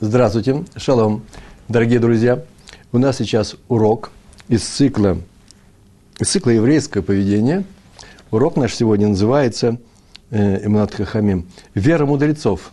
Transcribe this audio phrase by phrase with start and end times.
[0.00, 1.22] Здравствуйте, шалом,
[1.66, 2.44] дорогие друзья.
[2.92, 4.12] У нас сейчас урок
[4.48, 5.18] из цикла,
[6.20, 7.64] из цикла еврейское поведение.
[8.30, 9.80] Урок наш сегодня называется
[10.30, 11.48] э, Хахамим.
[11.74, 12.70] Вера мудрецов.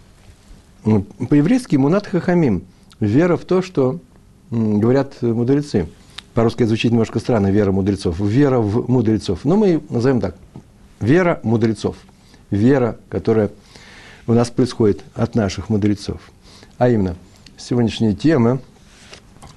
[0.83, 2.63] По-еврейски Имунат Хахамим.
[2.99, 3.99] Вера в то, что
[4.51, 5.87] говорят мудрецы.
[6.35, 8.19] По-русски звучит немножко странно, вера мудрецов.
[8.19, 9.45] Вера в мудрецов.
[9.45, 10.35] Но мы назовем так.
[10.99, 11.97] Вера мудрецов.
[12.51, 13.49] Вера, которая
[14.27, 16.21] у нас происходит от наших мудрецов–
[16.77, 17.15] а именно,
[17.57, 18.59] сегодняшняя тема,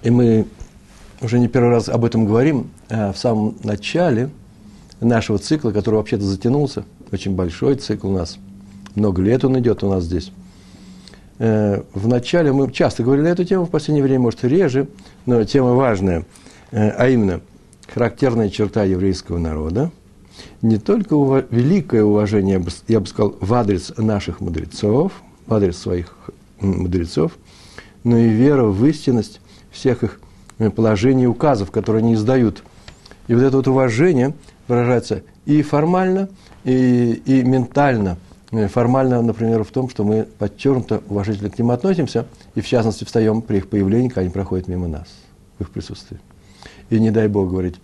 [0.02, 0.46] и мы
[1.20, 4.30] уже не первый раз об этом говорим, а в самом начале
[5.00, 8.38] нашего цикла, который вообще-то затянулся, очень большой цикл у нас,
[8.94, 10.32] много лет он идет у нас здесь.
[11.38, 14.88] Э, в начале мы часто говорили эту тему, в последнее время, может, реже,
[15.26, 16.24] но тема важная,
[16.70, 17.40] э, а именно
[17.92, 19.90] характерная черта еврейского народа,
[20.62, 21.14] не только
[21.50, 25.12] великое уважение, я бы сказал, в адрес наших мудрецов,
[25.46, 26.14] в адрес своих
[26.60, 27.32] мудрецов,
[28.04, 30.20] но и вера в истинность всех их
[30.58, 32.62] э, положений и указов, которые они издают.
[33.26, 34.34] И вот это вот уважение
[34.66, 36.28] выражается и формально,
[36.64, 38.18] и, и ментально.
[38.50, 43.04] Э, формально, например, в том, что мы подчеркнуто уважительно к ним относимся, и в частности
[43.04, 45.08] встаем при их появлении, когда они проходят мимо нас,
[45.58, 46.18] в их присутствии.
[46.90, 47.76] И не дай Бог говорить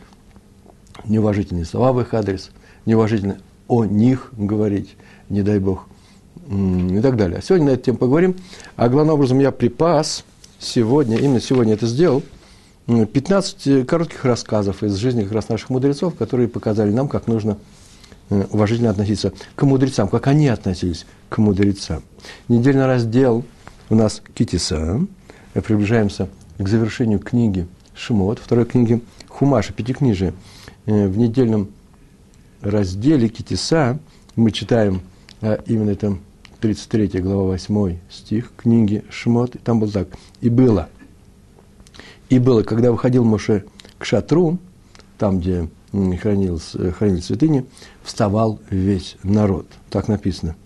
[1.04, 2.50] неуважительные слова в их адрес,
[2.86, 4.96] неуважительно о них говорить,
[5.28, 5.86] не дай Бог
[6.48, 7.40] и так далее.
[7.42, 8.36] Сегодня на эту тему поговорим.
[8.76, 10.24] А главным образом я припас
[10.58, 12.22] сегодня, именно сегодня это сделал,
[12.86, 17.56] 15 коротких рассказов из жизни как раз наших мудрецов, которые показали нам, как нужно
[18.28, 22.02] э, уважительно относиться к мудрецам, как они относились к мудрецам.
[22.48, 23.42] Недельный раздел
[23.88, 25.00] у нас Китиса.
[25.54, 30.34] Мы приближаемся к завершению книги Шимот, второй книги Хумаша, пятикнижия.
[30.84, 31.70] Э, в недельном
[32.60, 33.98] разделе Китиса
[34.36, 35.00] мы читаем
[35.44, 36.16] а именно это
[36.60, 40.08] 33 глава 8 стих книги Шмот, и там было так.
[40.40, 40.88] «И было,
[42.28, 43.64] и было, когда выходил Моше
[43.98, 44.58] к шатру,
[45.18, 46.60] там, где хранил,
[46.96, 47.66] хранил святыни,
[48.02, 49.66] вставал весь народ».
[49.90, 50.56] Так написано.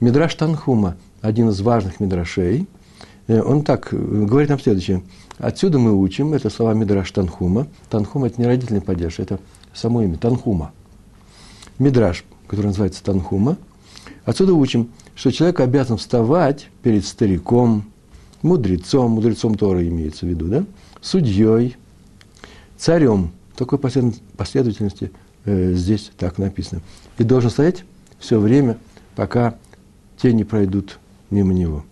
[0.00, 2.66] Мидраш Танхума, один из важных мидрашей,
[3.28, 5.02] э, он так говорит нам следующее.
[5.38, 7.68] Отсюда мы учим, это слова Мидраш Танхума.
[7.88, 9.38] Танхума– это не родительный падеж, это
[9.72, 10.72] само имя, Танхума.
[11.78, 13.56] Мидраш, который называется Танхума.
[14.24, 17.84] Отсюда учим, что человек обязан вставать перед стариком,
[18.42, 20.64] мудрецом, мудрецом Тора имеется в виду, да,
[21.00, 21.76] судьей,
[22.76, 23.32] царем.
[23.56, 25.12] Такой последовательности
[25.44, 26.80] э, здесь так написано.
[27.18, 27.84] И должен стоять
[28.18, 28.78] все время,
[29.14, 29.56] пока
[30.20, 30.98] те не пройдут
[31.30, 31.84] мимо него.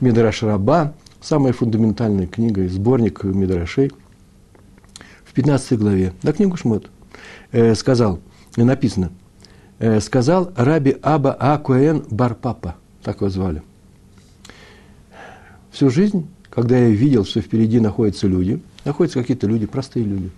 [0.00, 3.90] Мидраш Раба, самая фундаментальная книга, сборник Мидрашей,
[5.24, 6.90] в 15 главе, на книгу Шмот,
[7.52, 8.20] э, сказал,
[8.56, 9.10] написано–
[10.00, 13.62] сказал Раби Аба Акуэн Барпапа, так его звали.
[15.70, 20.30] Всю жизнь, когда я видел, что впереди находятся люди, находятся какие-то люди, простые люди,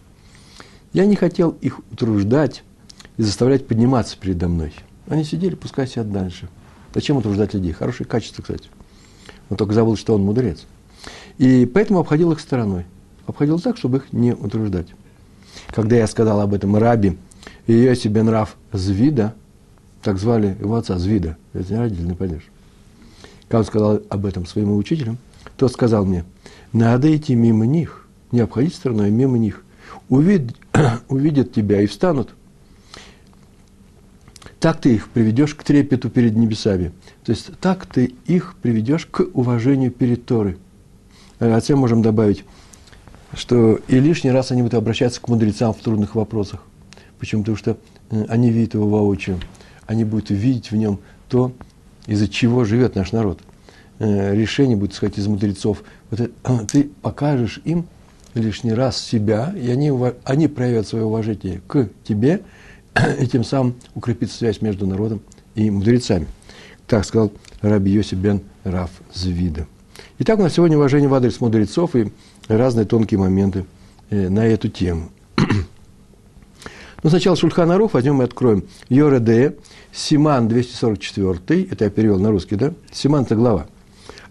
[0.93, 2.63] я не хотел их утруждать
[3.17, 4.73] и заставлять подниматься передо мной.
[5.09, 6.49] Они сидели, пускай сидят дальше.
[6.95, 7.73] Зачем утруждать людей?
[7.73, 8.71] Хорошее качество, кстати.
[9.51, 10.65] Он только забыл, что он мудрец.
[11.39, 12.87] И поэтому обходил их стороной.
[13.27, 14.87] Обходил так, чтобы их не утруждать.
[15.69, 17.19] Когда я сказал об этом Раби
[17.67, 19.35] и Йоси бен Раф Звида,
[20.03, 22.43] так звали его отца Звида, это не родительный падеж.
[23.43, 25.17] Когда он сказал об этом своему учителю,
[25.57, 26.25] тот сказал мне,
[26.73, 29.65] надо идти мимо них, не обходить стороной, а мимо них.
[30.09, 30.57] Увид,
[31.09, 32.35] увидят тебя и встанут.
[34.59, 36.93] Так ты их приведешь к трепету перед небесами.
[37.25, 40.57] То есть так ты их приведешь к уважению перед Торой.
[41.39, 42.45] А затем можем добавить,
[43.35, 46.61] что и лишний раз они будут обращаться к мудрецам в трудных вопросах.
[47.21, 47.43] Почему?
[47.43, 47.77] Потому что
[48.29, 49.41] они видят его воочию.
[49.87, 51.53] Они будут видеть в нем то,
[52.07, 53.41] из-за чего живет наш народ.
[53.99, 55.83] Э, решение будет исходить из мудрецов.
[56.11, 57.87] Вот это, ты покажешь им
[58.35, 59.93] лишний раз себя, и они,
[60.25, 62.43] они проявят свое уважение к тебе,
[63.21, 65.21] и тем самым укрепится связь между народом
[65.55, 66.27] и мудрецами.
[66.87, 69.67] Так сказал Раби Йосиф бен Раф Звида.
[70.19, 72.13] Итак, у нас сегодня уважение в адрес мудрецов и
[72.49, 73.65] разные тонкие моменты
[74.11, 75.11] э, на эту тему.
[77.05, 78.65] Но сначала Шульхан Арух возьмем и откроем.
[78.89, 79.57] Йореде,
[79.93, 82.73] Симан 244, это я перевел на русский, да?
[82.91, 83.67] Симан– это глава.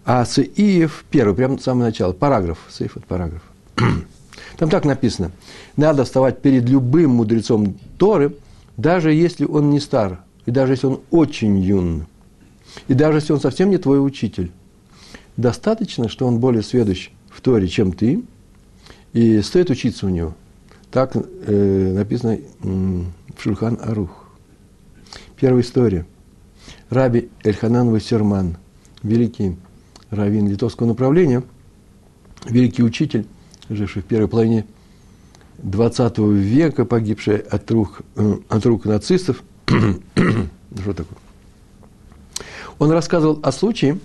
[0.04, 2.58] А Сеиев первый, прямо самое начало, параграф.
[2.68, 3.42] Сеиф– это параграф.
[4.58, 5.30] Там так написано.
[5.76, 8.34] Надо вставать перед любым мудрецом Торы,
[8.76, 12.08] даже если он не стар, и даже если он очень юн,
[12.88, 14.50] и даже если он совсем не твой учитель.
[15.36, 18.24] Достаточно, что он более сведущ в Торе, чем ты,
[19.12, 20.34] и стоит учиться у него–
[20.94, 24.26] так э, написано в Шульхан Арух.
[25.34, 26.06] Первая история.
[26.88, 28.58] Раби Эльханан Вассерман,
[29.02, 29.56] великий
[30.10, 31.42] раввин литовского направления,
[32.44, 33.26] великий учитель,
[33.68, 34.66] живший в первой половине
[35.64, 39.42] XX века, погибший от рук, э, от рук нацистов.
[39.66, 41.18] Что такое?
[42.78, 43.98] Он рассказывал о случае,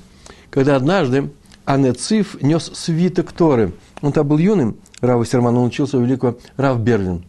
[0.49, 1.29] когда однажды
[1.65, 3.73] Анециф нес свиток Торы.
[4.01, 7.23] Он там был юным, Рав Серман, он учился у великого Рав Берлин.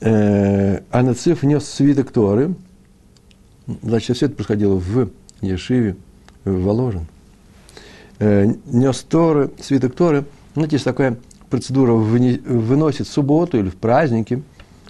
[0.00, 2.54] Э, Анециф нес свиток Торы.
[3.82, 5.10] Значит, все это происходило в
[5.40, 5.96] Ешиве,
[6.44, 7.06] в Воложен.
[8.18, 10.24] Э, нес Торы, свиток Торы.
[10.54, 11.16] Знаете, есть такая
[11.50, 14.42] процедура, выносит в субботу или в праздники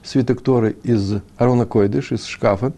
[0.03, 2.73] свиток Торы из Арона Койдыш, из шкафа,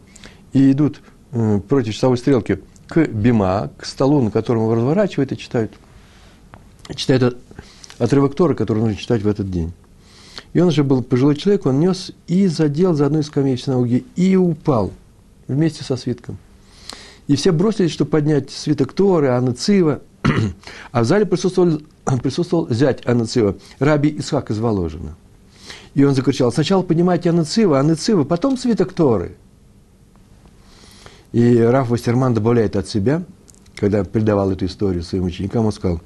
[0.53, 1.01] и идут
[1.33, 5.73] э, против часовой стрелки к бима, к столу, на котором его разворачивают и читают.
[6.95, 7.37] Читают
[7.99, 9.73] отрывок Торы, который нужно читать в этот день.
[10.53, 13.61] И он же был пожилой человек, он нес и задел за одну из скамей в
[13.61, 14.93] синагоге и упал
[15.47, 16.39] вместе со свитком.
[17.27, 20.01] И все бросились, чтобы поднять свиток Торы, Анна Цива.
[20.93, 21.83] А в зале присутствовал,
[22.23, 25.15] присутствовал зять Анна Цива, Раби Исхак из Воложина.
[25.95, 29.37] И он закричал, сначала поднимайте Анна Цива, Анна Цива, потом свиток Торы.
[31.33, 33.23] И Раф Вастерман добавляет от себя,
[33.77, 36.01] когда передавал эту историю своим ученикам, он сказал,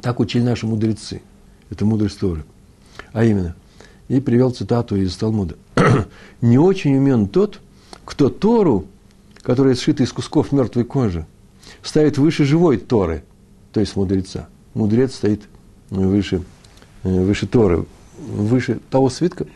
[0.00, 1.22] так учили наши мудрецы.
[1.70, 2.44] Это мудрость Торы.
[3.12, 3.54] А именно,
[4.08, 5.56] и привел цитату из Талмуда.
[6.40, 7.60] «Не очень умен тот,
[8.04, 8.86] кто Тору,
[9.42, 11.26] которая сшита из кусков мертвой кожи,
[11.82, 13.24] ставит выше живой Торы,
[13.72, 14.48] то есть мудреца.
[14.74, 15.42] Мудрец стоит
[15.90, 16.42] выше,
[17.02, 17.84] э, выше Торы,
[18.18, 19.46] выше того свитка,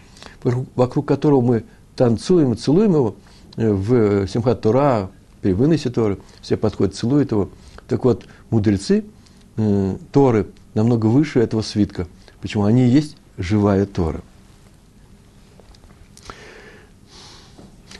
[0.43, 1.65] вокруг которого мы
[1.97, 3.17] танцуем и целуем его
[3.57, 7.51] э, в Симхат Тора, при выносе Торы, все подходят, целуют его.
[7.89, 9.05] Так вот, мудрецы
[9.57, 12.07] э, Торы намного выше этого свитка.
[12.41, 12.65] Почему?
[12.65, 14.23] Они и есть живая Тора.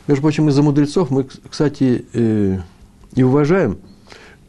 [0.07, 2.59] Между прочим, из-за мудрецов мы, кстати, э,
[3.15, 3.77] и уважаем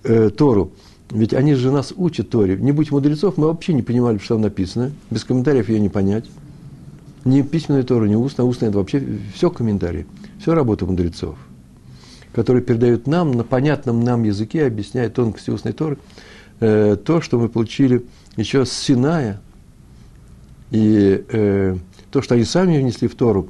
[0.02, 0.72] э, Тору,
[1.10, 2.56] ведь они же нас учат Торе.
[2.56, 4.90] Не будь мудрецов, мы вообще не понимали, что там написано.
[5.10, 6.28] Без комментариев ее не понять.
[7.24, 8.44] Ни письменная Тора, ни устная.
[8.44, 9.02] Устная– это вообще
[9.32, 10.06] все комментарии.
[10.40, 11.36] Все работа мудрецов,
[12.32, 15.98] которые передают нам на понятном нам языке, объясняя тонкости устной Торы,
[16.60, 18.04] э, то, что мы получили
[18.36, 19.40] еще с Синая,
[20.70, 21.76] и э,
[22.10, 23.48] то, что они сами внесли в Тору,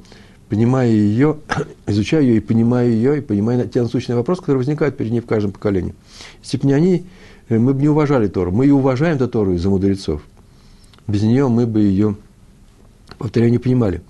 [0.49, 1.37] понимая ее,
[1.87, 5.25] изучая ее и понимая ее, и понимая те насущные вопросы, которые возникают перед ней в
[5.25, 5.95] каждом поколении.
[6.43, 7.05] Если бы не они,
[7.49, 8.51] э, мы бы не уважали Тору.
[8.51, 10.21] Мы и уважаем эту Тору из-за мудрецов.
[11.07, 12.15] Без нее мы бы ее,
[13.17, 14.01] повторяю, не понимали.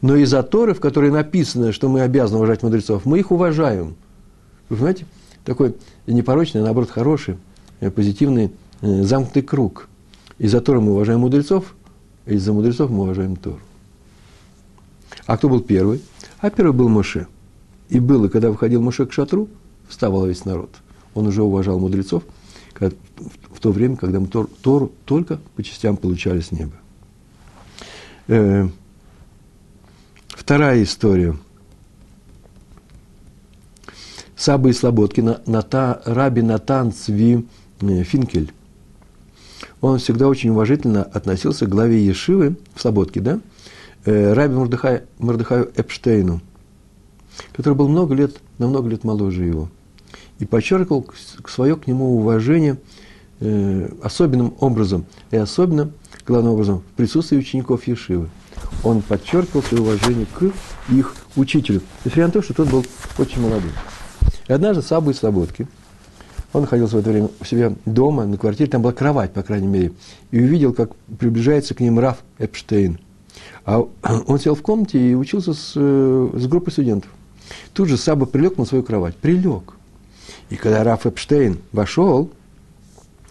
[0.00, 3.96] Но из-за Торы, в которой написано, что мы обязаны уважать мудрецов, мы их уважаем.
[4.68, 5.06] Вы понимаете?
[5.44, 5.74] Такой
[6.06, 7.36] непорочный, а наоборот, хороший,
[7.90, 9.88] позитивный, э, замкнутый круг.
[10.38, 11.74] Из-за Торы мы уважаем мудрецов,
[12.26, 13.60] из-за мудрецов мы уважаем Тору.
[15.26, 16.02] А кто был первый?
[16.38, 17.26] А первый был Моше.
[17.88, 19.48] И было, когда выходил Моше к шатру,
[19.88, 20.70] вставал весь народ.
[21.14, 22.22] Он уже уважал мудрецов
[22.78, 26.72] в то время, когда мы Тор, Тору только по частям получали с неба.
[28.28, 28.68] Э,
[30.28, 31.36] вторая история.
[34.34, 37.42] Саба и Слободки, Ната, Раби Натан Цви э,
[38.04, 38.52] Финкель.
[39.80, 43.40] Он всегда очень уважительно относился к главе Ешивы в Слободке, да?
[44.04, 46.40] э, Раби Мордыхай, Мордыхаю Эпштейну,
[47.52, 49.68] который был много лет, на много лет моложе его,
[50.38, 51.06] и подчеркивал
[51.48, 52.78] свое к нему уважение
[53.40, 55.90] э, особенным образом, и особенно,
[56.26, 58.28] главным образом, в присутствии учеников Ешивы.
[58.84, 60.52] Он подчеркивал свое уважение к
[60.90, 62.84] их учителю, несмотря на то, что тот был
[63.18, 63.70] очень молодой.
[64.48, 65.68] И однажды Сабу из Слободки,
[66.52, 69.68] он находился в это время у себя дома, на квартире, там была кровать, по крайней
[69.68, 69.92] мере,
[70.30, 72.98] и увидел, как приближается к ним Раф Эпштейн–
[73.64, 73.80] а
[74.26, 77.10] он сел в комнате и учился с, э, с группой студентов.
[77.72, 79.16] Тут же Саба прилег на свою кровать.
[79.16, 79.74] Прилег.
[80.50, 82.30] И когда Раф Эпштейн вошел,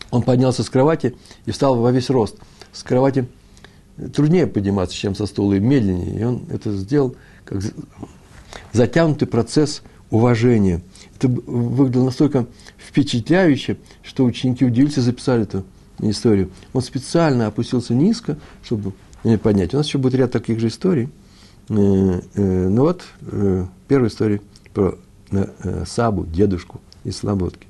[0.10, 2.38] он поднялся с кровати и встал во весь рост.
[2.72, 3.28] С кровати
[4.14, 6.20] труднее подниматься, чем со стула, и медленнее.
[6.20, 7.62] И он это сделал как
[8.74, 10.82] затянутый процесс уважения.
[11.16, 12.46] Это выглядело настолько
[12.78, 15.64] впечатляюще, что ученики удивились и записали эту
[16.00, 16.52] историю.
[16.74, 18.94] Он специально опустился низко, чтобы
[19.42, 19.74] поднять.
[19.74, 21.10] У нас еще будет ряд таких же историй.
[21.70, 24.42] Э, э, ну вот, э, первая история
[24.74, 24.98] про
[25.86, 27.66] Сабу, дедушку из Слободки.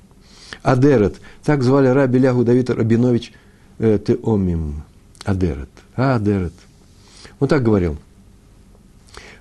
[0.62, 1.20] Адерет.
[1.44, 3.32] Так звали раби Лягу Давид Рабинович
[3.78, 4.82] Теомим.
[5.24, 5.68] Адерет.
[5.94, 6.52] Адерет.
[7.38, 7.98] Он так говорил.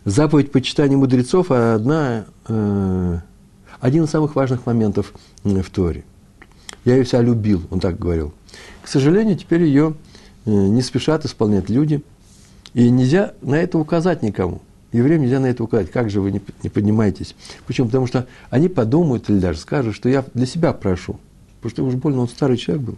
[0.05, 6.03] Заповедь почитания мудрецов– одна, один из самых важных моментов в Торе.
[6.85, 8.33] Я ее вся любил, он так говорил.
[8.81, 9.95] К сожалению, теперь ее
[10.45, 12.01] Э, не спешат исполнять люди.
[12.73, 14.61] И нельзя на это указать никому.
[14.91, 15.91] Евреям нельзя на это указать.
[15.91, 17.35] Как же вы не, не поднимаетесь?
[17.67, 17.87] Почему?
[17.87, 21.19] Потому что они подумают или даже скажут, что я для себя прошу.
[21.61, 22.97] потому что уж больно он старый человек был.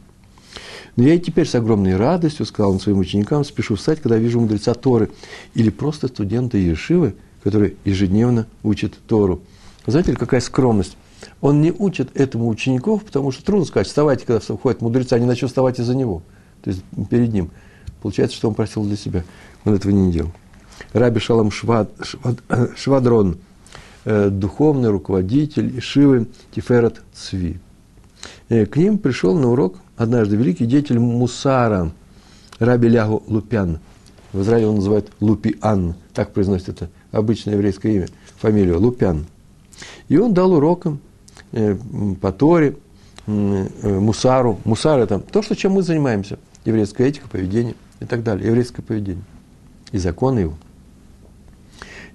[0.95, 4.39] Но я и теперь с огромной радостью, сказал он своим ученикам, спешу встать, когда вижу
[4.39, 5.09] мудреца Торы
[5.55, 9.41] или просто студента Ешивы, который ежедневно учит Тору.
[9.87, 10.97] Знаете ли, какая скромность?
[11.41, 15.49] Он не учит этому учеников, потому что трудно сказать, вставайте, когда входит мудреца, они начнут
[15.49, 16.21] вставать из-за него,
[16.61, 17.49] то есть перед ним.
[18.01, 19.23] Получается, что он просил для себя.
[19.63, 20.31] Он этого не делал.
[20.91, 22.39] Раби Шалам Швад, Швад,
[22.77, 23.37] Швадрон,
[24.03, 27.59] э, духовный руководитель Ишивы Тиферат Цви.
[28.49, 31.91] Э, к ним пришел на урок однажды великий деятель Мусара,
[32.59, 33.79] Раби Лягу Лупян.
[34.31, 38.07] В Израиле он называют Лупиан, так произносит это обычное еврейское имя,
[38.37, 39.25] фамилию Лупян.
[40.07, 40.99] И он дал урокам
[41.51, 41.75] э,
[42.19, 42.75] по Торе,
[43.27, 44.59] э, Мусару.
[44.65, 46.39] Мусар– это то, что, чем мы занимаемся.
[46.65, 48.47] Еврейская этика, поведение и так далее.
[48.47, 49.23] Еврейское поведение.
[49.91, 50.53] И законы его.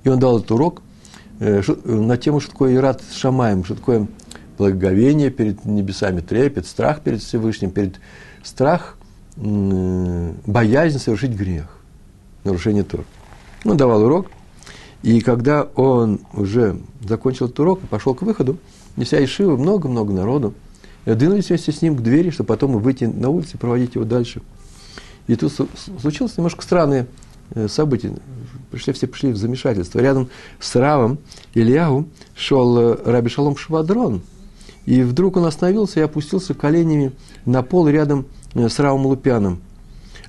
[0.05, 0.83] И он дал этот урок
[1.39, 4.09] э, на тему, что такое Ират Шамаем, что такое
[4.59, 8.01] благоговение перед небесами, трепет, страх перед Всевышним, перед
[8.43, 8.97] страх,
[9.37, 11.67] боязнь совершить грех,
[12.45, 13.05] нарушение Тор.
[13.65, 14.27] Он давал урок,
[15.03, 18.59] и когда он уже закончил этот урок и пошел к выходу,
[18.97, 20.55] неся Ишива, много-много народу,
[21.05, 24.43] двинулись вместе с ним к двери, чтобы потом выйти на улицу и проводить его дальше.
[25.29, 25.53] И тут
[26.01, 27.07] случилось немножко странное
[27.55, 28.15] э, событие.
[28.71, 30.01] Пришли, все пришли в замешательство.
[30.01, 31.19] Рядом с Равом
[31.55, 34.23] Ильягу шел э, Раби Шалом Швадрон–
[34.89, 37.13] и вдруг он остановился и опустился коленями
[37.45, 39.61] на пол рядом э, с Равом Лупяном.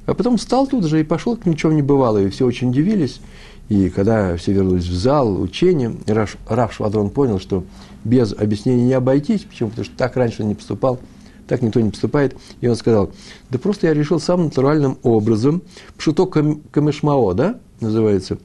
[0.05, 2.17] А потом встал тут же и пошел, как ничего не бывало.
[2.17, 3.21] И все очень удивились.
[3.69, 7.63] И когда все вернулись в зал учения, Рав, Рав Швадрон понял, что
[8.03, 9.45] без объяснений не обойтись.
[9.45, 9.69] Почему?
[9.69, 10.99] Потому что так раньше он не поступал,
[11.47, 12.35] так никто не поступает.
[12.59, 13.11] И он сказал,
[13.49, 15.61] да просто я решил самым натуральным образом,
[15.97, 18.39] пшуто камешмао, да, называется,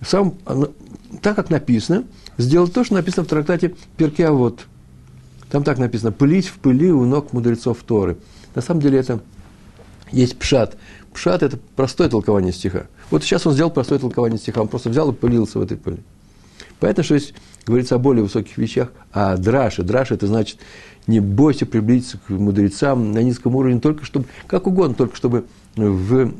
[0.00, 0.32] сам,
[1.20, 2.04] так как написано,
[2.38, 4.60] сделать то, что написано в трактате Перкеавод–
[5.50, 8.18] там так написано, пылить в пыли у ног мудрецов Торы.
[8.54, 9.20] На самом деле это
[10.10, 10.76] есть пшат.
[11.12, 12.86] Пшат– это простое толкование стиха.
[13.10, 15.98] Вот сейчас он сделал простое толкование стиха, он просто взял и пылился в этой пыли.
[16.80, 17.34] Понятно, что здесь
[17.66, 19.82] говорится о более высоких вещах, а драше.
[19.82, 20.58] Драше– это значит,
[21.06, 26.30] не бойся приблизиться к мудрецам на низком уровне, только чтобы, как угодно, только чтобы в,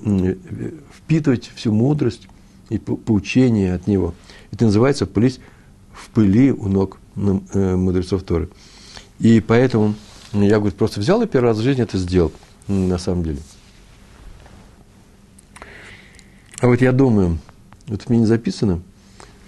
[0.97, 2.29] впитывать всю мудрость
[2.69, 4.15] и поучение от него.
[4.53, 5.41] Это называется пылить
[5.93, 8.49] в пыли у ног э, мудрецов Торы.
[9.21, 9.95] И поэтому
[10.33, 12.33] я, говорит, просто взял и первый раз в жизни это сделал,
[12.69, 13.39] на самом деле.
[16.61, 17.39] А вот я думаю,
[17.87, 18.83] вот в мне не записано,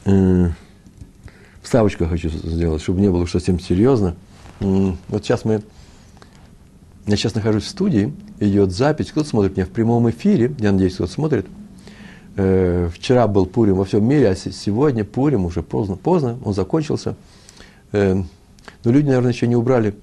[0.05, 0.51] э,
[1.63, 4.17] вставочку хочу сделать, чтобы не было уж совсем серьезно.
[4.61, 5.63] Э, вот сейчас мы,
[7.07, 10.95] я сейчас нахожусь в студии, идет запись, кто-то смотрит меня в прямом эфире, я надеюсь,
[10.95, 11.47] кто-то смотрит.
[12.37, 17.17] Э, вчера был Пурим во всем мире, а сегодня Пурим уже поздно, поздно, он закончился.
[17.93, 18.23] Э,
[18.85, 19.95] но люди, наверное, еще не убрали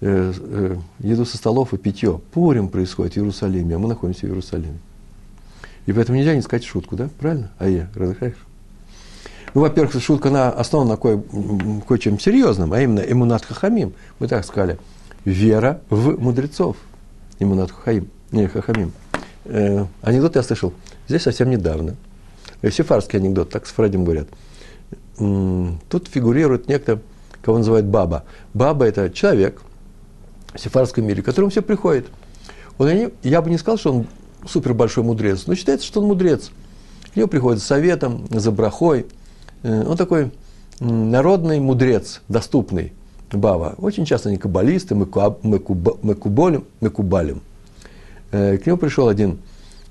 [0.00, 2.20] э, э, еду со столов и питье.
[2.32, 4.78] Пурим происходит в Иерусалиме, а мы находимся в Иерусалиме.
[5.86, 7.08] И поэтому нельзя не сказать шутку, да?
[7.18, 7.50] Правильно?
[7.58, 8.36] А я, разыхаешь?
[9.54, 11.22] Ну, во-первых, шутка, она основана на кое,
[11.86, 13.92] кое-чем серьезном, а именно эмунат хахамим.
[14.18, 14.78] Мы так сказали.
[15.24, 16.76] Вера в мудрецов.
[17.38, 18.08] Эмунат хахамим.
[18.30, 18.92] Не, хахамим.
[19.44, 20.72] Э, анекдот я слышал
[21.08, 21.96] здесь совсем недавно.
[22.62, 24.28] Сефарский анекдот, так с Фредем говорят.
[25.16, 27.00] Тут фигурирует некто
[27.42, 28.24] кого называют баба.
[28.54, 29.60] Баба– это человек
[30.54, 32.06] в сефарском мире, к которому все приходит.
[32.78, 34.06] Он, я бы не сказал, что он
[34.46, 36.50] супер большой мудрец, но считается, что он мудрец.
[37.12, 39.06] К нему приходит с советом, за брахой.
[39.62, 40.30] Э, он такой
[40.80, 42.92] народный мудрец, доступный.
[43.30, 43.74] Баба.
[43.78, 46.64] Очень часто они каббалисты, мекубалим.
[46.80, 47.40] мекубалим.
[48.30, 49.38] К нему пришел один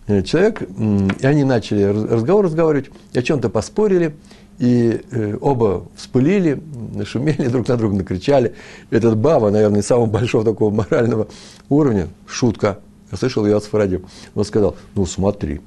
[0.07, 4.15] э, человек, и они начали разговор разговаривать, о чем-то поспорили,
[4.61, 6.61] и э, оба вспылили,
[6.93, 8.53] нашумели, друг на друга накричали.
[8.91, 11.27] Этот Баба, наверное, самого большого такого морального
[11.67, 12.79] уровня, шутка,
[13.11, 14.01] я слышал ее от Сфаради,
[14.35, 15.61] он сказал, ну смотри,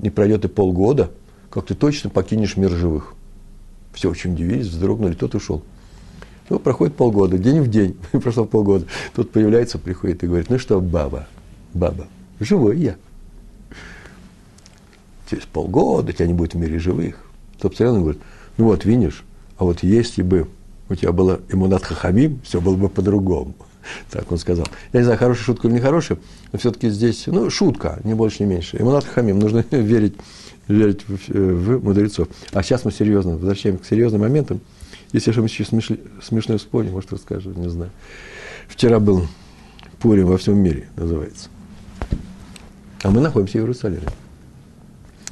[0.00, 1.10] не пройдет и полгода,
[1.50, 3.14] как ты точно покинешь мир живых.
[3.92, 5.62] Все очень удивились, вздрогнули, тот ушел.
[6.48, 8.86] Ну, проходит полгода, день в день, прошло полгода.
[9.14, 11.26] Тот появляется, приходит и говорит, ну что, баба,
[11.74, 12.06] баба,
[12.40, 12.96] живой я.
[15.28, 17.31] Через полгода тебя не будет в мире живых
[17.62, 18.20] то постоянно говорит,
[18.58, 19.22] ну вот, видишь,
[19.56, 20.48] а вот если бы
[20.88, 23.54] у тебя было иммунат хахамим, все было бы по-другому.
[24.10, 24.66] Так он сказал.
[24.92, 26.18] Я не знаю, хорошая шутка или нехорошая,
[26.50, 28.78] но все-таки здесь, ну, шутка, не больше, не меньше.
[28.78, 30.14] Иммунат хахамим, нужно верить,
[30.66, 32.28] верить в, в мудрецов.
[32.52, 34.60] А сейчас мы серьезно, возвращаемся к серьезным моментам.
[35.12, 35.88] Если что мы еще смеш,
[36.20, 37.92] смешное вспомним, может, расскажу, не знаю.
[38.66, 39.26] Вчера был
[40.00, 41.48] Пурим во всем мире, называется.
[43.02, 44.08] А мы находимся в Иерусалиме.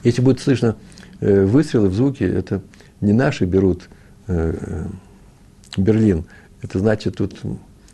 [0.04, 0.76] Если будет слышно
[1.20, 2.62] выстрелы в звуке, это
[3.00, 3.88] не наши берут
[4.26, 4.86] э,
[5.76, 6.24] Берлин,
[6.62, 7.38] это значит тут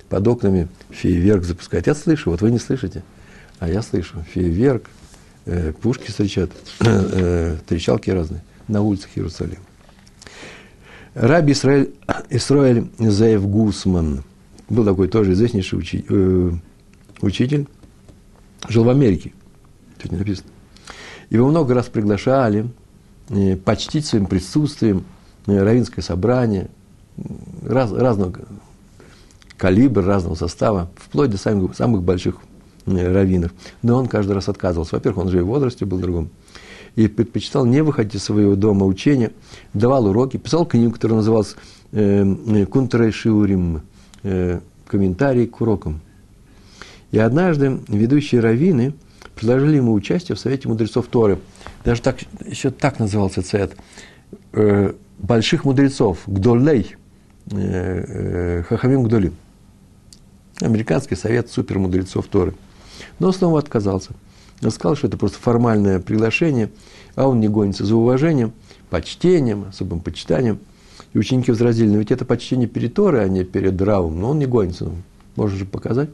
[0.08, 1.86] под окнами фейерверк запускает.
[1.86, 3.02] Я слышу, вот вы не слышите,
[3.58, 4.24] а я слышу.
[4.32, 4.88] Фейерверк,
[5.46, 9.62] э, пушки встречат, э, трещалки разные на улицах Иерусалима.
[11.14, 11.94] Раби Исраэль,
[12.28, 14.22] Исраэль Заев Гусман
[14.68, 16.50] был такой тоже известнейший учи, э,
[17.20, 17.66] учитель,
[18.68, 19.32] жил в Америке,
[20.00, 20.50] тут не написано.
[21.30, 22.66] Его много раз приглашали э,
[23.64, 25.04] почтить своим присутствием
[25.46, 26.68] э, равинское собрание
[27.62, 28.34] раз, разного
[29.56, 32.36] калибра, разного состава, вплоть до самых, самых больших
[32.86, 33.52] э, раввинов.
[33.82, 34.96] Но он каждый раз отказывался.
[34.96, 36.30] Во-первых, он же и в возрасте был другом
[36.96, 39.30] и предпочитал не выходить из своего дома учения,
[39.74, 41.54] давал уроки, писал книгу, которая называлась
[41.92, 43.82] э, «Кунтрей Шиурим»,
[44.22, 46.00] э, комментарий к урокам.
[47.10, 48.94] И однажды ведущие раввины
[49.34, 51.38] предложили ему участие в Совете мудрецов Торы.
[51.86, 53.74] Даже так, еще так назывался цвет.
[54.52, 56.96] Э, больших мудрецов, Гдолей,
[57.50, 59.32] э, Хахамим Гдоли.
[60.60, 62.54] Американский совет супермудрецов Торы.
[63.18, 64.10] Но снова отказался–
[64.62, 66.70] он сказал, что это просто формальное приглашение,
[67.14, 68.52] а он не гонится за уважением,
[68.90, 70.58] почтением, особым почитанием.
[71.12, 74.38] И ученики возразили, но ведь это почтение перед Торой, а не перед Равом, но он
[74.38, 74.90] не гонится,
[75.34, 76.10] можно же показать.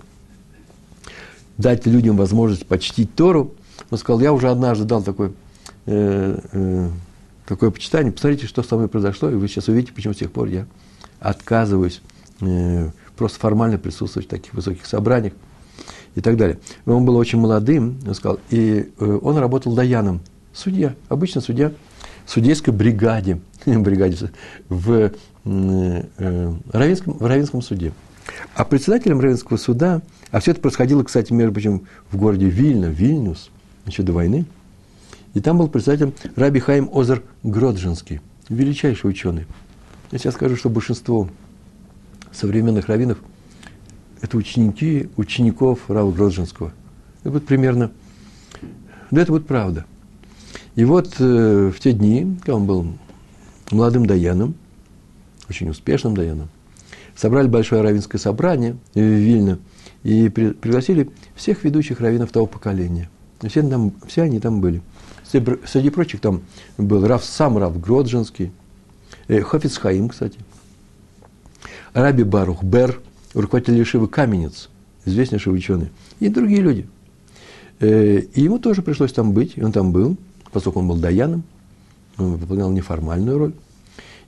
[1.56, 3.54] Дать людям возможность почтить Тору.
[3.90, 5.32] Он сказал, я уже однажды дал такое,
[5.86, 6.88] э, э,
[7.46, 10.48] такое почитание, посмотрите, что со мной произошло, и вы сейчас увидите, почему с тех пор
[10.48, 10.66] я
[11.20, 12.00] отказываюсь
[12.40, 15.34] э, просто формально присутствовать в таких высоких собраниях
[16.14, 16.58] и так далее.
[16.86, 20.20] Он был очень молодым, он сказал, и э, он работал даяном,
[20.52, 21.72] судья, обычно судья
[22.24, 24.30] в судейской бригаде, бригаде
[24.68, 25.12] в,
[25.44, 27.92] э, Равинском, в Равинском суде.
[28.54, 33.50] А председателем Равинского суда, а все это происходило, кстати, между прочим, в городе Вильна, Вильнюс,
[33.86, 34.46] еще до войны,
[35.34, 39.46] и там был председателем Раби Хаим Озер Гроджинский, величайший ученый.
[40.10, 41.28] Я сейчас скажу, что большинство
[42.32, 43.18] современных раввинов–
[44.20, 46.72] это ученики учеников Рава Гроджинского.
[47.20, 47.90] Это будет примерно,
[49.10, 49.84] да это будет правда.
[50.74, 52.86] И вот э, в те дни, когда он был
[53.70, 54.54] молодым даяном,
[55.48, 56.48] очень успешным даяном,
[57.14, 59.58] собрали большое равинское собрание в Вильно
[60.02, 63.10] и при, пригласили всех ведущих раввинов того поколения.
[63.42, 64.82] Все, там, все они там были.
[65.32, 66.42] Среди, прочих там
[66.76, 68.52] был Рав, сам Рав Гроджинский,
[69.28, 70.38] э, Хофиц Хаим, кстати,
[71.94, 73.00] Раби Барух Бер–
[73.34, 74.68] руководитель Ешивы Каменец,
[75.04, 75.90] известнейший ученый,
[76.20, 76.86] и другие люди.
[77.80, 80.16] Э, и ему тоже пришлось там быть, и он там был,
[80.52, 81.44] поскольку он был даяном,
[82.18, 83.54] он выполнял неформальную роль.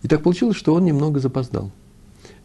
[0.03, 1.71] И так получилось, что он немного запоздал.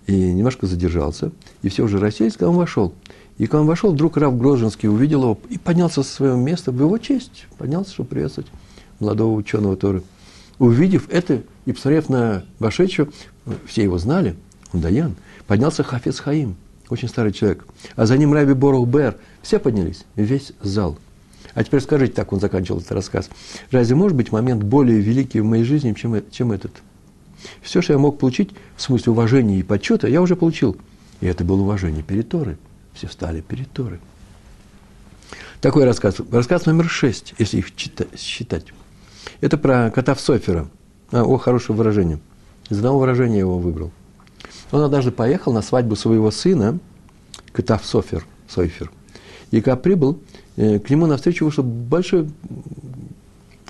[0.08, 2.94] И немножко задержался, и все уже расселись, когда он вошел.
[3.40, 6.80] И когда он вошел, вдруг Рав Грозжинский увидел его и поднялся со своего места в
[6.80, 7.48] его честь.
[7.58, 8.52] Поднялся, чтобы приветствовать
[9.00, 10.04] молодого ученого Торы.
[10.60, 13.10] Увидев это и посмотрев на вошедшего,
[13.66, 14.36] все его знали,
[14.74, 15.16] он Даян–
[15.50, 16.56] Поднялся Хафиз Хаим,
[16.92, 17.66] очень старый человек.
[17.96, 19.18] А за ним Раби Борух Бер.
[19.42, 20.96] Все поднялись, весь зал.
[21.56, 23.32] А теперь скажите, так он заканчивал этот рассказ.
[23.72, 26.72] Разве может быть момент более великий в моей жизни, чем, чем этот?
[27.64, 30.78] Все, что я мог получить в смысле уважения и почета, я уже получил.
[31.20, 32.58] И это было уважение перед Торой.
[32.94, 34.00] Все встали перед Торой.
[35.62, 36.16] Такой рассказ.
[36.32, 37.68] Рассказ номер шесть, если их
[38.18, 38.66] считать.
[39.42, 40.70] Это про кота в Софера.
[41.12, 42.20] О, хорошее выражение.
[42.70, 43.92] Из одного выражения его выбрал.
[44.72, 46.80] Он однажды поехал на свадьбу своего сына,
[47.52, 48.92] Катав Софер, Сойфер.
[49.52, 50.20] И когда прибыл,
[50.56, 52.30] э, к нему навстречу вышло большое,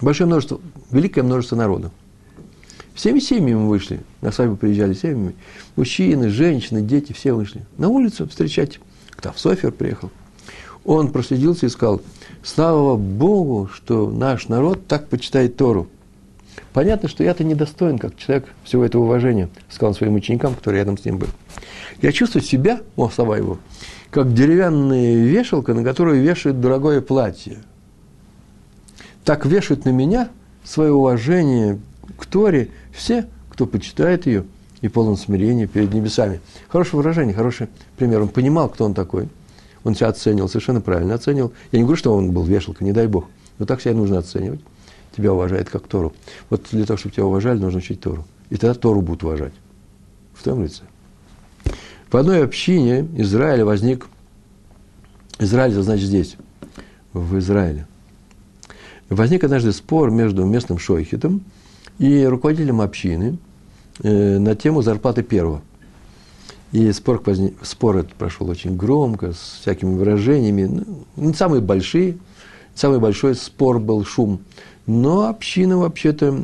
[0.01, 0.59] большое множество,
[0.91, 1.91] великое множество народа.
[2.93, 5.35] Всеми семьями вышли, на свадьбу приезжали семьями.
[5.77, 7.65] Мужчины, женщины, дети, все вышли.
[7.77, 8.81] На улицу встречать.
[9.19, 10.11] Ктав Софер приехал.
[10.85, 12.01] Он проследился и сказал,
[12.41, 15.89] слава Богу, что наш народ так почитает Тору.
[16.71, 20.97] Понятно, что я-то недостоин, как человек, всего этого уважения, сказал он своим ученикам, которые рядом
[20.97, 21.31] с ним были.
[22.01, 23.59] Я чувствую себя, о, слова его,
[24.09, 27.57] как деревянная вешалка, на которую вешают дорогое платье.
[29.25, 30.29] Так вешают на меня
[30.63, 31.77] свое уважение
[32.17, 34.45] к Торе все, кто почитает ее
[34.81, 36.41] и полон смирения перед небесами.
[36.67, 38.21] Хорошее выражение, хороший пример.
[38.21, 39.29] Он понимал, кто он такой.
[39.83, 41.53] Он себя оценил, совершенно правильно оценил.
[41.71, 43.25] Я не говорю, что он был вешалкой, не дай бог.
[43.57, 44.61] Но так себя нужно оценивать
[45.19, 46.13] тебя уважает как Тору.
[46.49, 48.25] Вот для того, чтобы тебя уважали, нужно учить Тору.
[48.49, 49.53] И тогда Тору будут уважать.
[50.33, 50.83] В том лице.
[52.09, 54.07] В одной общине Израиля возник,
[55.37, 56.37] Израиль, это значит здесь,
[57.13, 57.85] в Израиле,
[59.09, 61.43] возник однажды спор между местным шойхетом
[61.97, 63.37] и руководителем общины
[64.03, 65.61] на тему зарплаты первого.
[66.71, 67.21] И спор,
[67.63, 72.17] спор этот прошел очень громко, с всякими выражениями, ну, не самые большие,
[72.75, 74.41] самый большой спор был шум
[74.89, 76.43] но община вообще-то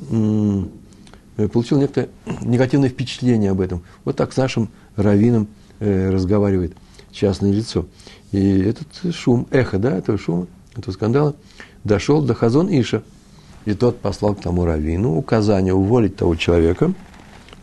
[1.51, 2.09] получила некоторое
[2.41, 3.81] негативное впечатление об этом.
[4.03, 5.47] Вот так с нашим раввином
[5.79, 6.73] э, разговаривает
[7.11, 7.87] частное лицо.
[8.31, 11.35] И этот шум, эхо, да, этого шума, этого скандала
[11.83, 13.01] дошел до Хазон Иша.
[13.65, 16.93] И тот послал к тому раввину указание уволить того человека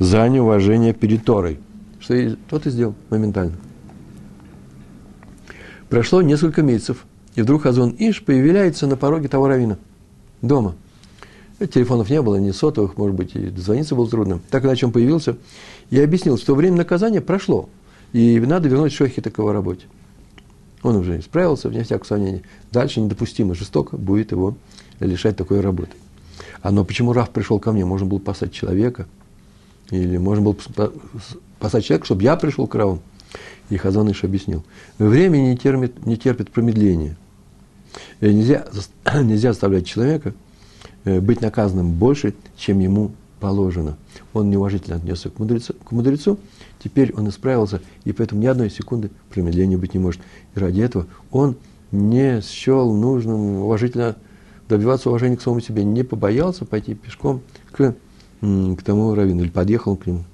[0.02, 1.60] за неуважение перед Торой.
[2.00, 3.56] Что и тот и сделал моментально.
[5.88, 7.04] Прошло несколько месяцев,
[7.36, 9.78] и вдруг Хазон Иш появляется на пороге того равина
[10.40, 10.74] дома.
[11.58, 14.40] Телефонов не было, ни сотовых, может быть, и дозвониться было трудно.
[14.50, 15.36] Так иначе он появился
[15.90, 17.68] и объяснил, что время наказания прошло,
[18.12, 19.86] и надо вернуть Шохи такого работе.
[20.82, 22.42] Он уже исправился, вне всякого сомнения.
[22.72, 24.56] Дальше недопустимо жестоко будет его
[24.98, 25.92] лишать такой работы.
[26.60, 27.84] А но почему Раф пришел ко мне?
[27.84, 29.06] Можно было послать человека,
[29.92, 30.56] или можно было
[31.58, 33.00] послать человека, чтобы я пришел к Раву.
[33.68, 34.64] И Хазан Иш объяснил.
[34.98, 37.16] Время не терпит, не терпит промедления.
[38.20, 38.66] И нельзя,
[39.22, 40.34] нельзя оставлять человека
[41.04, 43.98] э, быть наказанным больше, чем ему положено.
[44.32, 46.38] Он неуважительно отнесся к мудрецу, к мудрецу,
[46.82, 50.22] теперь он исправился, и поэтому ни одной секунды промедления быть не может.
[50.54, 51.56] И ради этого он
[51.90, 54.16] не счел нужным уважительно
[54.68, 57.94] добиваться уважения к самому себе, не побоялся пойти пешком к,
[58.42, 60.24] к тому раввину, или подъехал к нему.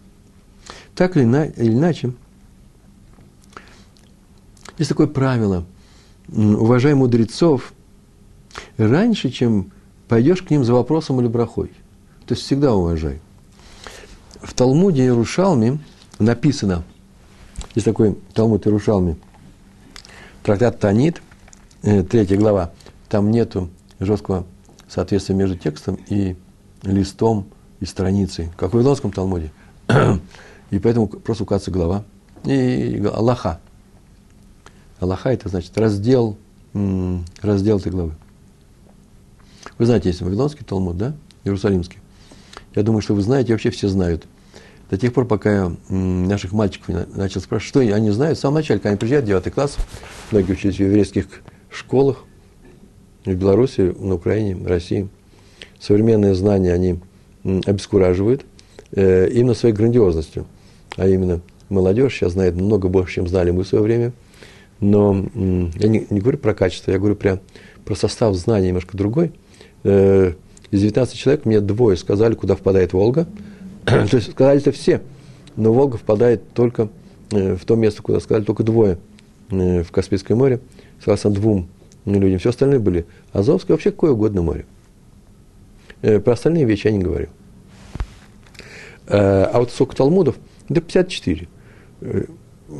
[0.95, 1.25] Так или,
[1.57, 2.13] или иначе,
[4.79, 5.65] есть такое правило.
[6.29, 7.73] Уважай мудрецов
[8.79, 9.73] раньше, чем
[10.09, 11.69] пойдешь к ним за вопросом или брахой.
[12.27, 13.21] То есть всегда уважай.
[14.41, 15.79] В Талмуде Иерушалме
[16.19, 16.85] написано,
[17.75, 19.17] есть такой Талмуд Иерушалме,
[20.43, 21.21] трактат Танит,
[21.83, 22.73] э, третья глава,
[23.09, 23.69] там нету
[24.01, 24.47] жесткого
[24.89, 26.37] соответствия между текстом и
[26.83, 27.49] листом
[27.81, 29.51] и страницей, как в Вавилонском Талмуде.
[30.71, 32.05] И поэтому просто указывается глава
[32.45, 33.61] и Аллаха.
[35.01, 36.37] Аллаха– это значит раздел,
[37.41, 38.13] раздел этой главы.
[39.79, 41.15] Вы знаете, есть Вавилонский Талмуд, да?
[41.45, 41.99] Иерусалимский.
[42.75, 44.27] Я думаю, что вы знаете, вообще все знают.
[44.91, 48.81] До тех пор, пока я наших мальчиков начал спрашивать, что они знают, в самом начале,
[48.81, 49.77] когда они приезжают, 9 класс,
[50.31, 51.27] многие учились в еврейских
[51.71, 52.25] школах,
[53.25, 55.09] в Беларуси, на Украине, в России.
[55.79, 57.01] Современные знания они
[57.67, 58.45] обескураживают
[58.93, 60.47] э, именно своей грандиозностью.
[60.97, 64.13] А именно, молодежь сейчас знает много больше, чем знали мы в свое время–
[64.81, 67.41] но я не, не говорю про качество, я говорю про,
[67.85, 69.33] про состав знаний немножко другой.
[69.83, 70.35] Э,
[70.71, 73.27] из 19 человек мне двое сказали, куда впадает Волга.
[73.85, 75.03] То есть сказали это все,
[75.57, 76.89] но Волга впадает только
[77.31, 78.99] э, в то место, куда сказали только двое
[79.51, 80.61] в Каспийское море,
[81.01, 81.69] согласно двум
[82.05, 82.39] людям.
[82.39, 84.67] Все остальные были Азовское, вообще какое угодно море.
[86.03, 87.29] Про остальные вещи я не говорю.
[89.11, 90.37] А вот сколько Талмудов?
[90.69, 91.49] Да 54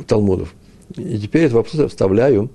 [0.07, 0.53] Талмудов.
[0.95, 2.49] И теперь этот вопрос я вставляю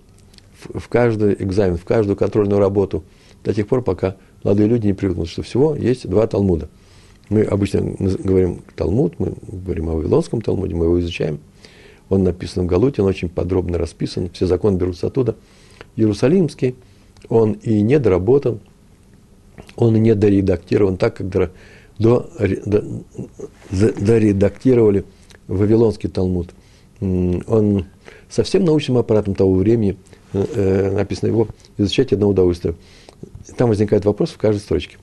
[0.60, 3.04] в, в каждый экзамен, в каждую контрольную работу
[3.44, 6.68] до тех пор, пока молодые люди не привыкнут, что всего есть два Талмуда.
[7.28, 11.40] Мы обычно говорим Талмуд, мы говорим о Вавилонском Талмуде, мы его изучаем.
[12.08, 15.36] Он написан в Галуте, он очень подробно расписан, все законы берутся оттуда.
[15.96, 16.76] Иерусалимский,
[17.28, 18.60] он и не доработан,
[19.76, 21.28] он и не доредактирован так, как
[21.98, 22.30] до,
[22.66, 22.84] до,
[23.70, 25.04] до, доредактировали
[25.46, 26.50] Вавилонский Талмуд.
[27.00, 27.86] Он
[28.28, 29.96] со всем научным аппаратом того времени,
[30.32, 32.74] э, э, написано его, изучать одно удовольствие.
[33.56, 34.96] Там возникает вопрос в каждой строчке,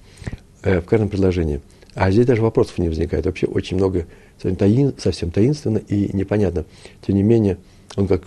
[0.63, 1.61] э, в каждом предложении.
[1.93, 3.25] А здесь даже вопросов не возникает.
[3.25, 6.65] Вообще очень много, совсем, таин, совсем таинственно и непонятно.
[7.05, 7.57] Тем не менее,
[7.95, 8.23] он как,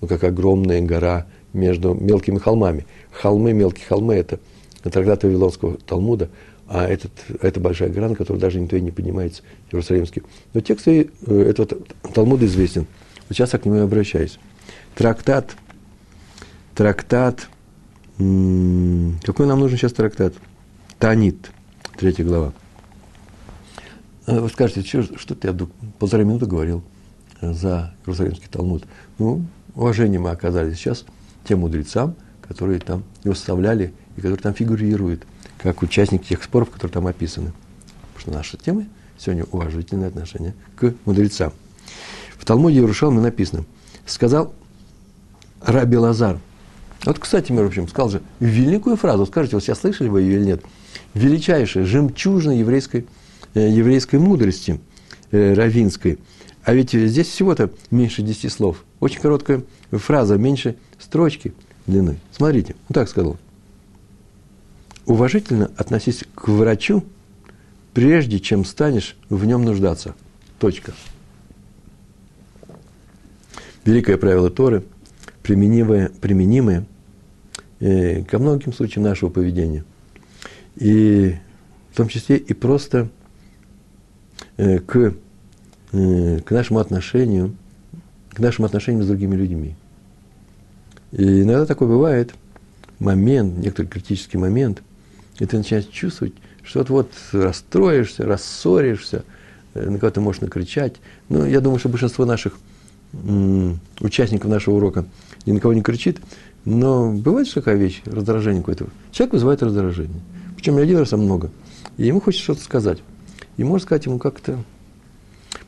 [0.00, 2.86] он как огромная гора между мелкими холмами.
[3.10, 4.38] Холмы, мелкие холмы– это
[4.82, 6.28] трактат Вавилонского Талмуда,
[6.68, 10.22] а этот, это большая гора, на которой даже никто и не поднимается, Иерусалимский.
[10.52, 11.68] Но текст этого
[12.12, 12.86] Талмуда известен–
[13.28, 14.38] вот сейчас я к нему и обращаюсь.
[14.94, 15.56] Трактат,
[16.74, 17.48] трактат,
[18.16, 20.34] какой нам нужен сейчас трактат?
[20.98, 21.50] Танит,
[21.98, 22.52] третья глава.
[24.26, 25.56] Э, вы скажете, что, что ты, я
[25.98, 26.82] полторы минуты говорил
[27.40, 28.84] за Иерусалимский Талмуд.
[29.18, 31.04] Ну, уважение мы оказали сейчас
[31.46, 35.26] тем мудрецам, которые там его составляли и которые там фигурируют,
[35.58, 37.52] как участник тех споров, которые там описаны.
[38.14, 38.86] Потому что наша тема
[39.18, 41.52] сегодня уважительное отношение к мудрецам.
[42.38, 43.64] В Талмуде Иерушалме написано,
[44.04, 44.52] сказал
[45.62, 46.38] Раби Лазар.
[47.04, 50.44] Вот, кстати, между прочим, сказал же великую фразу, скажите, вот сейчас слышали вы ее или
[50.44, 50.62] нет,
[51.14, 53.06] величайшая, жемчужина еврейской,
[53.54, 54.80] э, еврейской мудрости
[55.30, 56.18] э, равинской.
[56.64, 58.84] А ведь здесь всего-то меньше десяти слов.
[58.98, 61.52] Очень короткая фраза, меньше строчки
[61.86, 62.18] длины.
[62.32, 63.36] Смотрите, вот так сказал.
[65.06, 67.04] Уважительно относись к врачу,
[67.94, 70.14] прежде чем станешь в нем нуждаться.
[70.58, 70.92] Точка
[73.86, 74.82] великое правило Торы,
[75.42, 76.84] применимое, применимое
[77.80, 79.84] э, ко многим случаям нашего поведения.
[80.74, 81.36] И
[81.92, 83.08] в том числе и просто
[84.56, 85.14] э, к,
[85.92, 87.56] э, к нашему отношению
[88.30, 89.76] к нашим отношениям с другими людьми.
[91.12, 92.34] И иногда такое бывает,
[92.98, 94.82] момент, некоторый критический момент,
[95.38, 99.24] и ты начинаешь чувствовать, что вот-вот расстроишься, рассоришься,
[99.74, 100.96] э, на кого-то можешь накричать.
[101.28, 102.58] Ну, я думаю, что большинство наших
[104.00, 105.06] участников нашего урока
[105.46, 106.18] ни на кого не кричит,
[106.64, 108.88] но бывает же такая вещь, раздражение какое-то.
[109.12, 110.20] Человек вызывает раздражение.
[110.56, 111.50] Причем не один раз, а много.
[111.96, 112.98] И ему хочется что-то сказать.
[113.56, 114.58] И можно сказать ему как-то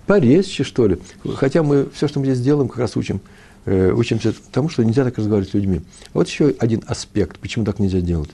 [0.06, 0.98] порезче, что ли.
[1.36, 3.20] Хотя мы все, что мы здесь делаем, как раз учим,
[3.64, 5.82] э, учимся тому, что нельзя так разговаривать с людьми.
[6.06, 8.30] А вот еще один аспект, почему так нельзя делать.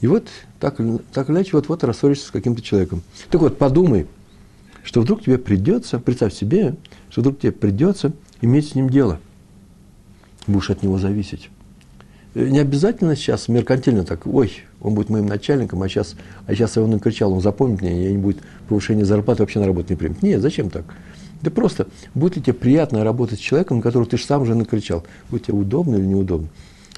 [0.00, 0.28] И вот
[0.60, 0.78] так,
[1.12, 3.02] так или иначе, вот-вот рассоришься с каким-то человеком.
[3.30, 4.06] Так вот, подумай,
[4.82, 6.76] что вдруг тебе придется, представь себе,
[7.10, 9.20] что вдруг тебе придется иметь с ним дело–
[10.46, 11.50] будешь от него зависеть.
[12.34, 16.76] Э, не обязательно сейчас меркантильно так, ой, он будет моим начальником, а сейчас, а сейчас
[16.76, 19.96] я его накричал, он запомнит меня, и не будет повышения зарплаты, вообще на работу не
[19.96, 20.22] примет.
[20.22, 20.84] Нет, зачем так?
[21.42, 25.04] Да просто, будет ли тебе приятно работать с человеком, которого ты же сам же накричал?
[25.30, 26.48] Будет тебе удобно или неудобно?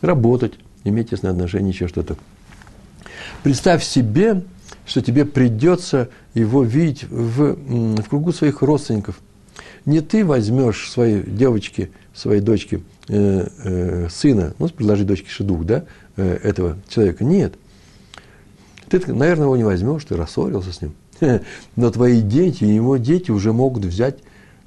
[0.01, 0.55] Работать,
[0.85, 2.17] иметь тесные отношения, еще что-то.
[3.43, 4.43] Представь себе,
[4.85, 7.55] что тебе придется его видеть в,
[8.01, 9.19] в кругу своих родственников.
[9.85, 15.85] Не ты возьмешь своей девочке, своей дочке– э, э, сына, ну, предложить дочке шедух, да,
[16.17, 17.25] э, этого человека.
[17.25, 17.55] Нет.
[18.89, 20.95] Ты, наверное, его не возьмешь, ты рассорился с ним.
[21.77, 24.19] Но твои дети, его дети уже могут взять,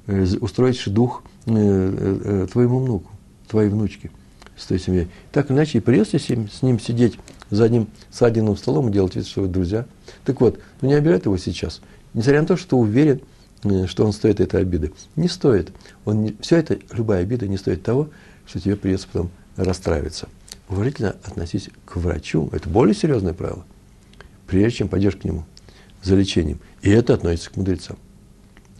[0.06, 3.10] э, устроить шедух э, э, э, твоему внуку,
[3.48, 4.10] твоей внучке
[4.56, 5.08] с той семьей.
[5.32, 7.18] Так иначе, и придется с ним сидеть
[7.50, 9.86] за одним садиным столом и делать вид, что вы друзья.
[10.24, 11.80] Так вот, ну не обижай его сейчас.
[12.14, 13.20] Несмотря на то, что уверен,
[13.64, 14.92] э, что он стоит этой обиды.
[15.16, 15.72] Не стоит.
[16.04, 18.08] Он не, все это, любая обида не стоит того,
[18.46, 20.28] что тебе придется потом расстраиваться.
[20.68, 22.48] Уважительно относись к врачу.
[22.52, 23.64] Это более серьезное правило.
[24.46, 25.44] Прежде чем пойдешь к нему
[26.02, 26.60] за лечением.
[26.82, 27.96] И это относится к мудрецам.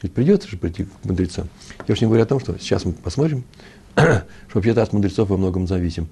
[0.02, 1.48] Ведь придется же прийти к мудрецам.
[1.87, 3.44] Я уж не говорю о том, что сейчас мы посмотрим,
[3.94, 6.09] что вообще-то от мудрецов во многом зависим.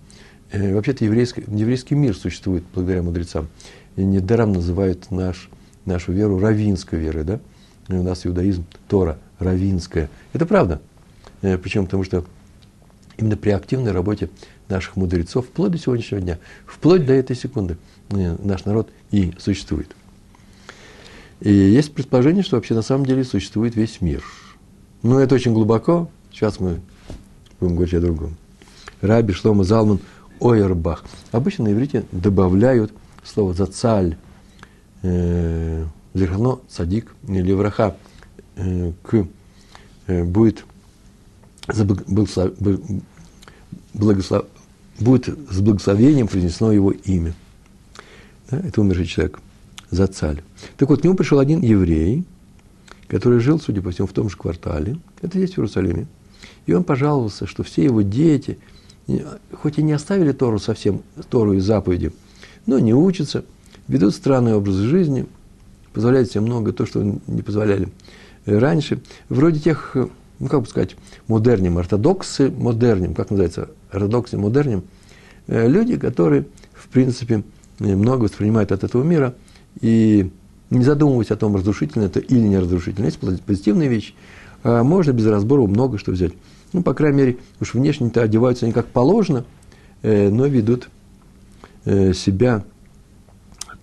[0.50, 3.48] Э, вообще-то еврейский, еврейский мир существует благодаря мудрецам.
[3.96, 5.48] И недаром называют наш,
[5.84, 7.24] нашу веру равинской верой.
[7.24, 7.40] Да?
[7.88, 10.08] У нас иудаизм Тора равинская.
[10.32, 10.80] Это правда.
[11.42, 12.24] Э, Причем потому что
[13.18, 14.30] именно при активной работе
[14.68, 17.76] наших мудрецов, вплоть до сегодняшнего дня, вплоть до этой секунды
[18.10, 19.94] э, наш народ и существует.
[21.40, 24.24] И есть предположение, что вообще на самом деле существует весь мир.
[25.02, 26.10] Но это очень глубоко.
[26.32, 26.80] Сейчас мы
[27.60, 28.36] будем говорить о другом.
[29.00, 30.00] Раби Шлома Залман
[30.40, 31.04] Ойербах.
[31.32, 32.92] Обычно на иврите добавляют
[33.24, 34.16] слово «зацаль»,
[35.02, 37.96] э, «зерхано цадик» или «враха»
[38.56, 39.26] э, к,
[40.06, 40.64] э, будет
[43.94, 44.44] благослов...
[44.98, 47.34] будет с благословением произнесено его имя.
[48.50, 49.40] Да, это умерший человек,
[49.90, 50.42] Зацаль.
[50.76, 52.24] Так вот, к нему пришел один еврей,
[53.06, 56.06] который жил, судя по всему, в том же квартале, это есть в Иерусалиме,
[56.66, 58.58] и он пожаловался, что все его дети,
[59.52, 62.12] хоть и не оставили Тору совсем, Тору и заповеди,
[62.66, 63.44] но не учатся,
[63.86, 65.26] ведут странный образ жизни,
[65.92, 67.88] позволяют себе много то, что не позволяли
[68.44, 69.96] раньше, вроде тех
[70.38, 74.84] ну, как бы сказать, модерним, ортодоксы модерним, как называется, ортодоксы модерним,
[75.46, 77.42] э, люди, которые, в принципе,
[77.78, 79.34] много воспринимают от этого мира
[79.80, 80.30] и
[80.70, 83.06] не задумываясь о том, разрушительно это или не разрушительно.
[83.06, 84.14] Есть позитивные вещи,
[84.62, 86.32] а можно без разбора много что взять.
[86.72, 89.44] Ну, по крайней мере, уж внешне-то одеваются они как положено,
[90.02, 90.88] э, но ведут
[91.84, 92.64] э, себя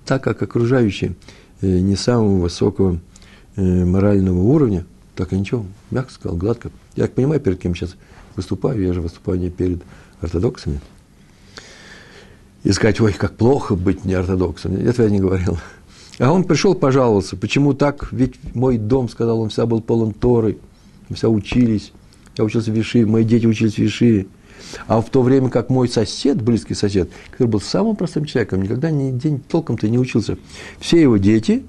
[0.06, 1.16] так, как окружающие
[1.62, 3.00] не самого высокого
[3.56, 6.72] морального уровня– так и ничего, мягко сказал, гладко.
[6.96, 7.96] Я так понимаю, перед кем сейчас
[8.36, 9.82] выступаю, я же выступаю не перед
[10.22, 10.82] ортодоксами.
[12.64, 14.76] И сказать, ой, как плохо быть не ортодоксом.
[14.76, 15.58] Этого я не говорил.
[16.20, 20.58] А он пришел, пожаловался, почему так, ведь мой дом, сказал он, вся был полон Торы,
[21.10, 21.92] мы вся учились,
[22.38, 24.28] я учился в Виши, мои дети учились в Виши.
[24.88, 28.90] А в то время как мой сосед, близкий сосед, который был самым простым человеком, никогда
[28.90, 30.38] ни день толком-то не учился,
[30.80, 31.64] все его дети,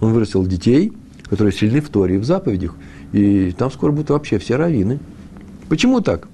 [0.00, 0.92] он вырастил детей–
[1.28, 2.74] которые сильны в Торе в заповедях.
[3.12, 4.98] И там скоро будут вообще все раввины.
[5.68, 6.28] Почему так?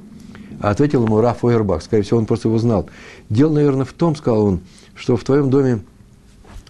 [0.61, 1.83] Ответил ему Раф Ойербах.
[1.83, 2.89] Скорее всего, он просто его знал.
[3.29, 4.61] Дело, наверное, в том, сказал он,
[4.95, 5.81] что в твоем доме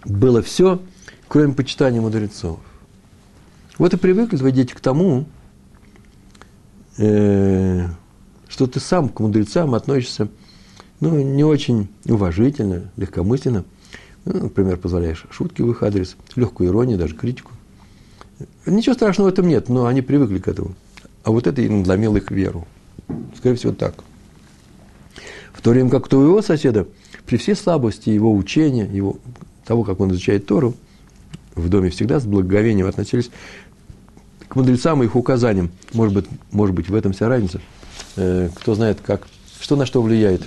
[0.05, 0.81] было все,
[1.29, 2.59] кроме почитания мудрецов.
[3.79, 5.27] Вот и привыкли твои дети к тому,
[6.99, 7.87] э,
[8.49, 10.29] что ты сам к мудрецам относишься
[11.01, 13.65] ну, не очень уважительно, легкомысленно.
[14.25, 17.53] Ну, например, позволяешь шутки в их адрес, легкую иронию, даже критику.
[18.65, 20.75] Ничего страшного в этом нет, но они привыкли к этому.
[21.23, 22.67] А вот это и надломило их веру.
[23.37, 23.95] Скорее всего, так.
[25.53, 26.87] В то время как у твоего соседа,
[27.27, 29.19] при всей слабости его учения, его,
[29.65, 30.75] того, как он изучает Тору,
[31.55, 33.31] в доме всегда с благоговением относились
[34.49, 35.71] к мудрецам и их указаниям.
[35.93, 37.61] Может быть, может быть в этом вся разница.
[38.17, 39.27] Э, кто знает, как,
[39.61, 40.43] что на что влияет.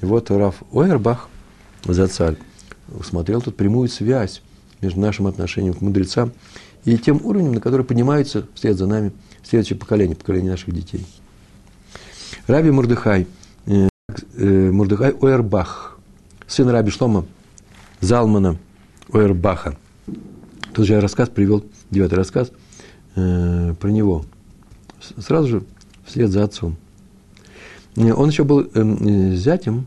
[0.00, 1.28] И вот Раф Ойербах,
[1.84, 2.36] за царь,
[2.88, 4.42] усмотрел тут прямую связь
[4.80, 6.32] между нашим отношением к мудрецам
[6.84, 9.12] и тем уровнем, на который поднимается вслед за нами
[9.44, 11.06] следующее поколение, поколение наших детей.
[12.46, 13.26] Раби Мурдыхай,
[13.66, 13.88] э,
[14.34, 15.98] э, Мурдыхай Ойербах,
[16.46, 17.26] сын Раби Шлома
[18.00, 18.58] Залмана
[19.12, 19.76] Ойербаха.
[20.72, 22.50] Тут же я рассказ привел, девятый рассказ
[23.14, 24.24] э, про него.
[25.18, 25.64] Сразу же
[26.04, 26.76] вслед за отцом.
[27.96, 29.86] Э, он еще был э, зятем,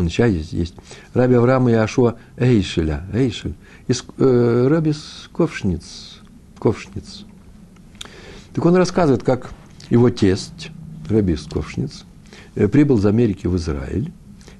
[0.00, 0.74] он сейчас есть, есть.
[1.12, 3.54] Раби Авраама и Ашуа Эйшеля, Эйшель,
[3.86, 4.94] из э, Раби
[5.32, 6.20] Ковшниц,
[6.58, 7.24] Ковшниц.
[8.54, 9.52] Так он рассказывает, как
[9.90, 10.70] его тесть,
[11.08, 12.04] Раби Ковшниц,
[12.54, 14.10] э, прибыл из Америки в Израиль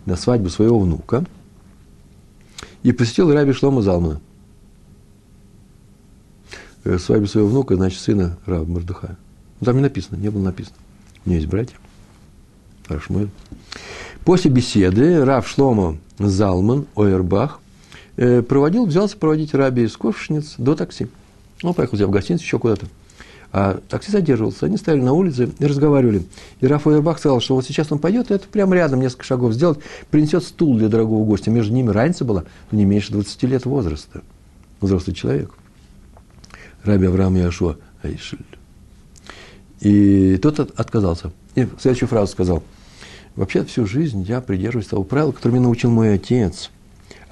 [0.05, 1.25] на свадьбу своего внука
[2.83, 4.21] и посетил Раби Шлома Залмана.
[6.85, 9.17] Э, свадьбу своего внука, значит, сына Раба Мордыхая.
[9.61, 10.77] Ну, там не написано, не было написано.
[11.25, 11.77] У меня есть братья.
[12.89, 13.29] Рашмуэль.
[14.25, 17.61] После беседы Рав Шломо Залман Ойербах
[18.17, 21.09] э, проводил, взялся проводить Раби из Ковшниц до такси.
[21.63, 22.87] Он поехал в гостиницу еще куда-то.
[23.53, 24.67] А такси задерживался.
[24.67, 26.25] Они стояли на улице и разговаривали.
[26.61, 29.81] И Раф Ойербах сказал, что вот сейчас он пойдет, это прямо рядом несколько шагов сделать,
[30.11, 31.51] принесет стул для дорогого гостя.
[31.51, 34.23] Между ними разница была не меньше 20 лет возраста.
[34.81, 35.53] Взрослый человек.
[36.85, 38.39] Раби Авраам Яшуа Айшель.
[39.81, 41.33] И тот отказался.
[41.55, 42.63] И следующую фразу сказал–
[43.37, 46.71] Вообще всю жизнь я придерживаюсь того правила, которое меня научил мой отец.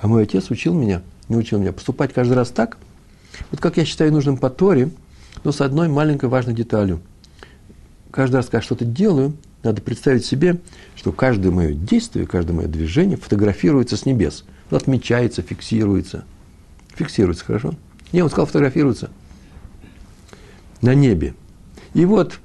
[0.00, 2.78] А мой отец учил меня, не учил меня поступать каждый раз так,
[3.50, 4.90] вот как я считаю нужным по Торе,
[5.44, 7.00] но с одной маленькой важной деталью.
[8.10, 10.60] Каждый раз, когда что-то делаю, надо представить себе,
[10.94, 14.44] что каждое мое действие, каждое мое движение фотографируется с небес.
[14.70, 16.24] Отмечается, фиксируется.
[16.94, 17.74] Фиксируется, хорошо?
[18.12, 19.10] Не, он сказал, фотографируется.
[20.82, 21.34] На небе.
[21.94, 22.40] И вот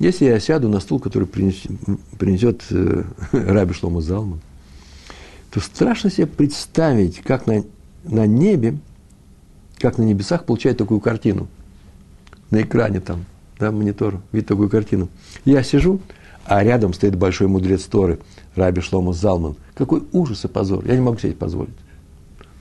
[0.00, 1.70] если я сяду на стул, который принесет,
[2.18, 4.40] принесет э, Раби Шлома Залман,
[5.50, 7.64] то страшно себе представить, как на,
[8.04, 8.78] на небе,
[9.78, 11.48] как на небесах получает такую картину.
[12.50, 13.26] На экране там,
[13.58, 15.10] да, монитор, видит такую картину.
[15.44, 16.00] Я сижу,
[16.46, 18.20] а рядом стоит большой мудрец Торы,
[18.54, 19.56] Раби Шлома Залман.
[19.74, 20.86] Какой ужас и позор.
[20.86, 21.76] Я не могу себе это позволить.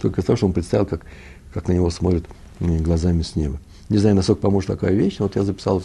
[0.01, 1.05] Только из того, что он представил, как,
[1.53, 2.25] как на него смотрят
[2.59, 3.59] глазами с неба.
[3.89, 5.83] Не знаю, насколько поможет такая вещь, но вот я записал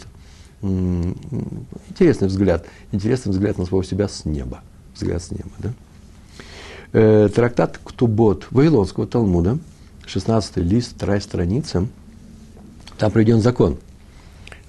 [0.61, 4.61] интересный взгляд, интересный взгляд на своего себя с неба.
[4.93, 5.73] Взгляд с неба, да?
[6.93, 9.57] Э, трактат Ктубот Вавилонского Талмуда,
[10.05, 11.87] 16 лист, вторая страница,
[12.97, 13.77] там приведен закон.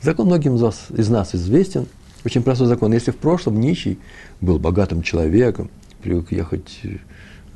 [0.03, 1.87] Закон многим из, вас, из нас известен,
[2.25, 2.93] очень простой закон.
[2.93, 3.99] Если в прошлом нищий
[4.41, 5.71] был богатым человеком,
[6.03, 6.81] привык ехать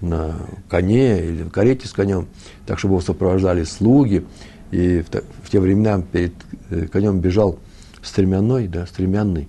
[0.01, 0.37] на
[0.69, 2.29] коне или в карете с конем,
[2.67, 4.25] так, чтобы его сопровождали слуги,
[4.71, 5.11] и в,
[5.45, 6.33] в те времена перед
[6.71, 7.59] э, конем бежал
[8.03, 9.49] стремянной, да, стремянный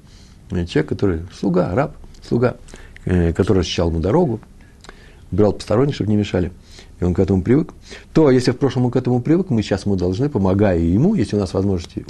[0.50, 1.96] человек, который слуга, раб,
[2.28, 2.58] слуга,
[3.06, 4.40] э, который освещал ему дорогу,
[5.32, 6.52] брал посторонних, чтобы не мешали,
[7.00, 7.74] и он к этому привык,
[8.14, 11.36] то если в прошлом он к этому привык, мы сейчас ему должны, помогая ему, если
[11.36, 12.06] у нас возможности,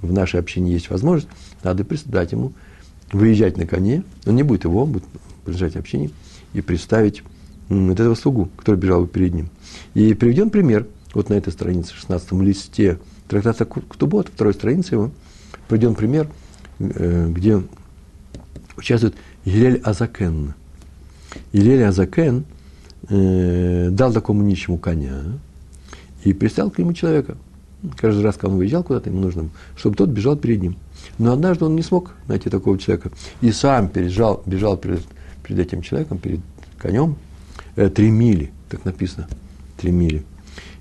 [0.00, 1.28] в нашей общине есть возможность,
[1.62, 2.52] надо дать ему
[3.12, 5.04] выезжать на коне, он не будет его, он будет
[5.44, 6.10] принадлежать общине,
[6.52, 7.22] и представить
[7.68, 9.48] вот этого слугу, который бежал перед ним.
[9.94, 15.10] И приведен пример, вот на этой странице, 16 листе трактата Ктубот, второй странице его,
[15.68, 16.28] Приведен пример,
[16.80, 17.62] э, где
[18.76, 20.54] участвует Елель Азакен.
[21.52, 22.44] Елель Азакен
[23.08, 25.22] э, дал такому нищему коня
[26.24, 27.36] и пристал к нему человека.
[27.96, 30.76] Каждый раз, когда он выезжал куда-то, ему нужно, чтобы тот бежал перед ним.
[31.18, 33.12] Но однажды он не смог найти такого человека.
[33.40, 35.02] И сам пережал, бежал перед,
[35.46, 36.40] перед этим человеком, перед
[36.80, 37.16] конем,
[37.76, 39.28] э, три мили, так написано,
[39.76, 40.24] три мили.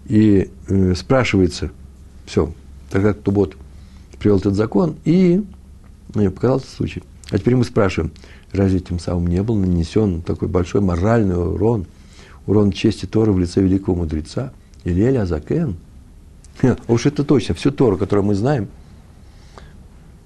[0.10, 1.72] И э, спрашивается,
[2.26, 2.52] все,
[2.90, 3.56] тогда Тубот
[4.18, 5.44] привел этот закон и
[6.16, 7.04] ну, показал этот случай.
[7.30, 8.12] А теперь мы спрашиваем,
[8.52, 11.86] разве тем самым не был нанесен такой большой моральный урон,
[12.48, 14.52] урон чести Торы в лице великого мудреца?
[14.84, 15.76] Или Эля Закен?
[16.62, 18.68] А уж это точно, всю Тору, которую мы знаем,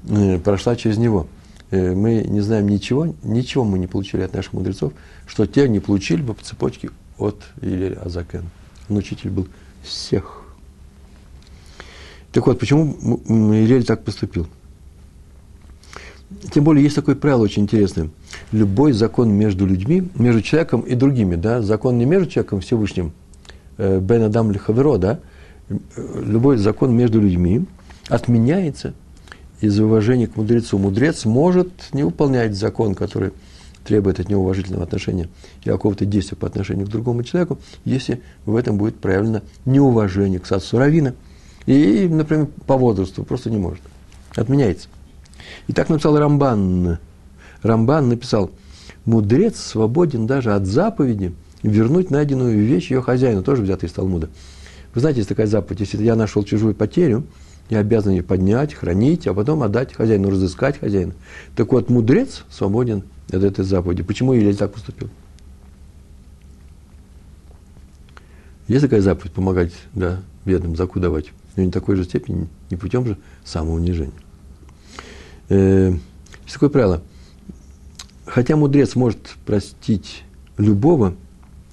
[0.08, 1.28] э, прошла через него.
[1.72, 4.94] Э, мы не знаем ничего, ничего мы не получили от наших мудрецов,
[5.28, 8.46] что те не получили бы по цепочке от Илеля Азакен.
[8.90, 9.48] Он учитель был
[9.84, 10.42] всех.
[12.32, 14.48] Так вот, почему Илель так поступил?
[16.52, 18.10] Тем более есть такое правило очень интересное.
[18.52, 23.12] Любой закон между людьми, между человеком и другими, да, закон не между человеком Всевышним,
[23.78, 25.20] э, Бен Адам Лихаверо, да,
[25.98, 27.66] любой закон между людьми
[28.10, 28.94] отменяется
[29.62, 30.78] из уважения к мудрецу.
[30.78, 33.32] Мудрец может не выполнять закон, который
[33.86, 35.30] требует от него уважительного отношения
[35.64, 40.46] и какого-то действия по отношению к другому человеку, если в этом будет проявлено неуважение к
[40.46, 41.14] садсу Равина–
[41.66, 43.82] И, например, по возрасту просто не может.
[44.36, 44.88] Отменяется.
[45.68, 46.98] И так написал Рамбан.
[47.62, 48.52] Рамбан написал,
[49.06, 54.30] мудрец свободен даже от заповеди вернуть найденную вещь ее хозяину, тоже взятый из Талмуда.
[54.94, 57.24] Вы знаете, есть такая заповедь, если я нашел чужую потерю,
[57.70, 61.14] я обязан ее поднять, хранить, а потом отдать хозяину, разыскать хозяина.
[61.56, 64.04] Так вот, мудрец свободен от этой заповеди.
[64.04, 65.10] Почему Илель так поступил?
[68.68, 73.06] Есть такая заповедь помогать да, бедным, заку давать, но не такой же степени, не путем
[73.06, 74.14] же самоунижения.
[75.50, 75.92] Э,
[76.44, 77.02] есть такое правило.
[78.26, 80.24] Хотя мудрец может простить
[80.58, 81.16] любого,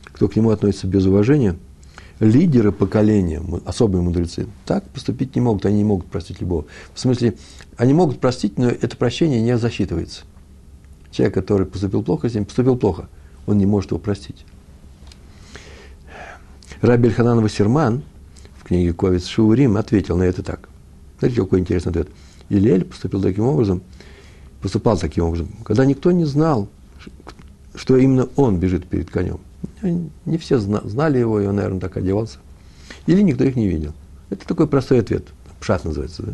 [0.04, 1.56] кто к нему относится без уважения,
[2.18, 6.66] лидеры поколения, особые мудрецы, так поступить не могут, они не могут простить любого.
[6.92, 7.34] В смысле,
[7.76, 10.22] они могут простить, но это прощение не засчитывается.
[11.10, 13.08] Человек, который поступил плохо с ним, поступил плохо,
[13.46, 14.44] он не может его простить.
[16.80, 18.02] Раби Эльханан Вассерман
[18.58, 20.68] в книге Ковец Шаурим ответил на это так.
[21.18, 22.08] Смотрите, какой интересный ответ.
[22.48, 23.82] Илель поступил таким образом,
[24.62, 26.68] поступал таким образом, когда никто не знал,
[27.74, 29.40] что именно он бежит перед конем.
[29.82, 32.38] Не все знали его, и он, наверное, так одевался.
[33.06, 33.92] Или никто их не видел.
[34.30, 35.28] Это такой простой ответ.
[35.60, 36.22] Пшат называется.
[36.22, 36.32] Да?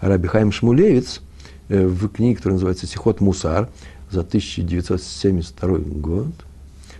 [0.00, 1.20] А Раби Хайм Шмулевец
[1.68, 3.68] э, в книге, которая называется «Сихот Мусар»
[4.10, 6.32] за 1972 год,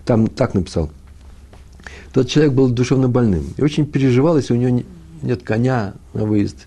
[0.05, 0.91] там так написал.
[2.13, 4.83] Тот человек был душевно больным и очень переживал, если у него
[5.23, 6.67] нет коня на выезд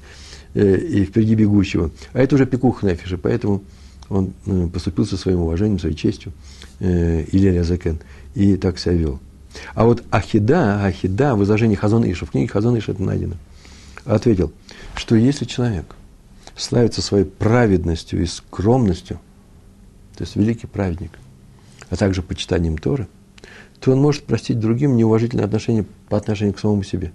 [0.53, 1.91] э, и впереди бегущего.
[2.13, 3.63] А это уже пекух нефиша, поэтому
[4.09, 6.33] он э, поступил со своим уважением, своей честью,
[6.79, 7.99] э, Илья Закен,
[8.35, 9.19] и так себя вел.
[9.73, 13.35] А вот Ахида, Ахида в изложении Хазон Иша, в книге Хазон Иша это найдено,
[14.05, 14.51] ответил,
[14.95, 15.95] что если человек
[16.55, 19.19] славится своей праведностью и скромностью,
[20.21, 21.17] то есть великий праведник,
[21.89, 23.07] а также почитанием Торы,
[23.79, 27.11] то он может простить другим неуважительное отношение по отношению к самому себе.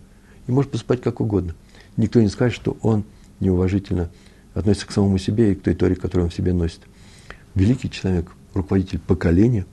[0.49, 1.55] И может поступать как угодно.
[1.97, 3.05] Никто не скажет, что он
[3.39, 4.11] неуважительно
[4.55, 6.81] относится к самому себе и к той Торе, которую он в себе носит.
[7.55, 9.67] Великий человек, руководитель поколения,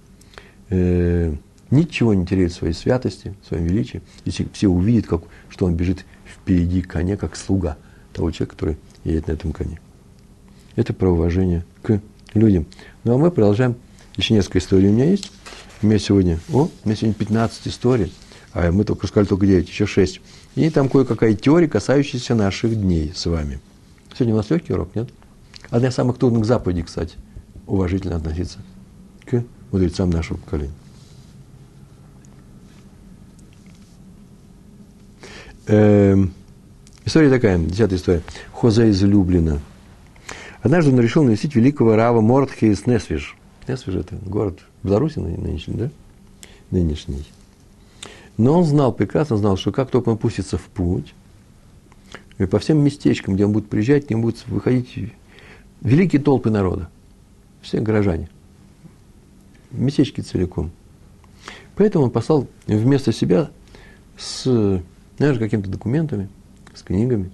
[0.70, 1.34] э,
[1.72, 6.84] ничего не теряет своей святости, своем величии, если все увидят, как, что он бежит впереди
[6.84, 7.78] коня, как слуга
[8.14, 9.82] того человека, который едет на этом коне.
[10.76, 12.00] Это про уважение к
[12.36, 12.66] людям.
[13.04, 13.76] Ну а мы продолжаем.
[14.16, 15.32] Еще несколько историй у меня есть.
[15.82, 18.14] У меня сегодня, о, у меня сегодня 15 историй,
[18.54, 20.22] а мы только сказали только 9, еще 6.
[20.56, 23.60] И там кое-какая теория, касающаяся наших дней с вами.
[24.14, 25.10] Сегодня у нас легкий урок, нет?
[25.70, 27.18] Одна из самых трудных заповедей, кстати,
[27.68, 28.60] уважительно относиться
[29.26, 30.74] к мудрецам нашего поколения.
[35.68, 36.34] Эм,
[37.04, 38.22] история такая, десятая история.
[38.54, 39.60] Хоза из Люблина.
[40.64, 43.36] Однажды он решил навестить великого Рава Мортхи из Несвиж.
[43.68, 45.90] Несвиж– это город Беларуси нынешний, да?
[46.72, 47.26] Нынешний.
[48.38, 51.14] Но он знал, прекрасно знал, что как только он пустится в путь,
[52.38, 55.12] и по всем местечкам, где он будет приезжать, к нему будут выходить
[55.82, 56.90] великие толпы народа.
[57.62, 58.30] Все горожане.
[59.72, 60.72] Местечки целиком.
[61.76, 63.52] Поэтому он послал вместо себя
[64.18, 64.44] с,
[65.18, 66.30] знаешь, какими-то документами,
[66.74, 67.32] с книгами,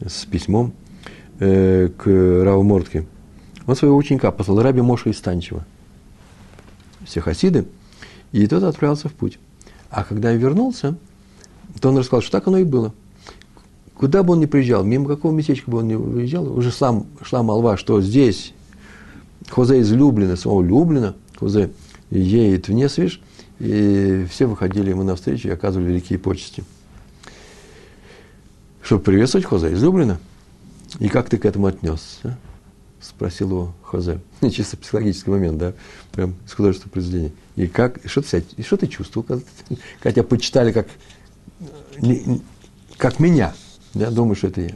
[0.00, 0.72] с письмом
[1.42, 2.06] э, к
[2.44, 3.04] Раву Мортке.
[3.66, 5.64] Он своего ученика послал, Раби Моша из Станчева.
[7.04, 7.66] Все хасиды.
[8.30, 9.38] И тот отправился в путь.
[9.90, 10.96] А когда я вернулся,
[11.80, 12.94] то он рассказал, что так оно и было.
[13.94, 17.42] Куда бы он ни приезжал, мимо какого местечка бы он ни выезжал, уже сам шла
[17.42, 18.52] молва, что здесь
[19.48, 21.70] Хозе из Люблина, самого Люблина, Хозе
[22.10, 23.20] едет в Несвиш,
[23.58, 26.64] и все выходили ему навстречу и оказывали великие почести.
[28.82, 30.18] Чтобы приветствовать Хозе из Люблина.
[30.98, 32.38] И как ты к этому отнесся?
[33.00, 34.20] Спросил его Хозе.
[34.50, 35.72] Чисто психологический момент, да?
[36.12, 37.32] Прям из художественного произведения.
[37.56, 39.44] И как, и что ты, и что ты чувствовал, когда,
[40.12, 40.88] тебя почитали как,
[42.96, 43.54] как меня?
[43.94, 44.74] Я думаю, что это я.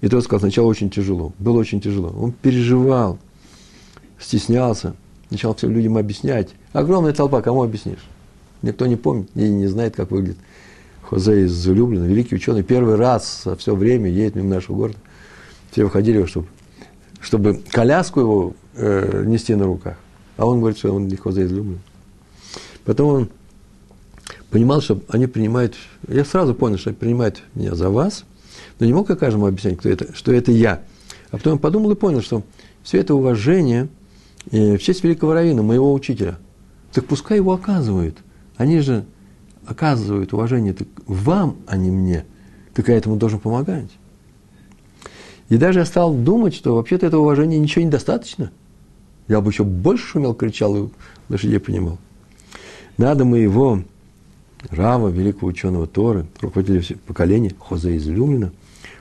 [0.00, 1.32] И тот сказал, сначала очень тяжело.
[1.38, 2.10] Было очень тяжело.
[2.10, 3.18] Он переживал,
[4.20, 4.94] стеснялся.
[5.30, 6.50] Начал всем людям объяснять.
[6.72, 8.04] Огромная толпа, кому объяснишь?
[8.60, 10.38] Никто не помнит и не знает, как выглядит
[11.14, 12.64] Хозе из Залюблина, великий ученый.
[12.64, 14.98] Первый раз за все время едет мимо нашего города.
[15.70, 16.48] Все выходили, чтобы,
[17.20, 19.96] чтобы коляску его э, нести на руках.
[20.36, 21.78] А он говорит, что он не Хозе из Люблина.
[22.84, 23.28] Потом он
[24.50, 25.76] понимал, что они принимают,
[26.08, 28.24] я сразу понял, что принимают меня за вас,
[28.80, 30.82] но не мог я каждому объяснять, кто это, что это я.
[31.30, 32.42] А потом подумал и понял, что
[32.82, 33.86] все это уважение
[34.50, 36.38] в честь великого равина, моего учителя,
[36.92, 38.18] так пускай его оказывают.
[38.56, 39.04] Они же
[39.66, 42.24] оказывают уважение так вам, а не мне.
[42.74, 43.90] Так я этому должен помогать.
[45.48, 48.50] И даже я стал думать, что вообще-то этого уважения ничего недостаточно.
[49.28, 50.88] Я бы еще больше шумел, кричал и
[51.28, 51.98] лошадей понимал.
[52.96, 53.82] Надо мы его
[54.70, 58.52] Рава, великого ученого Торы, руководителя поколения, Хозе из Люмина,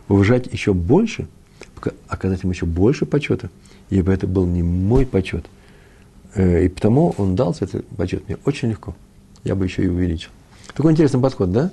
[0.10, 1.28] уважать еще больше,
[2.08, 3.50] оказать ему еще больше почета,
[3.90, 5.46] ибо это был не мой почет.
[6.36, 8.96] Э, и потому он дался этот почет мне очень легко.
[9.44, 10.32] Я бы еще и увеличил.
[10.76, 11.72] Такой интересный подход, да?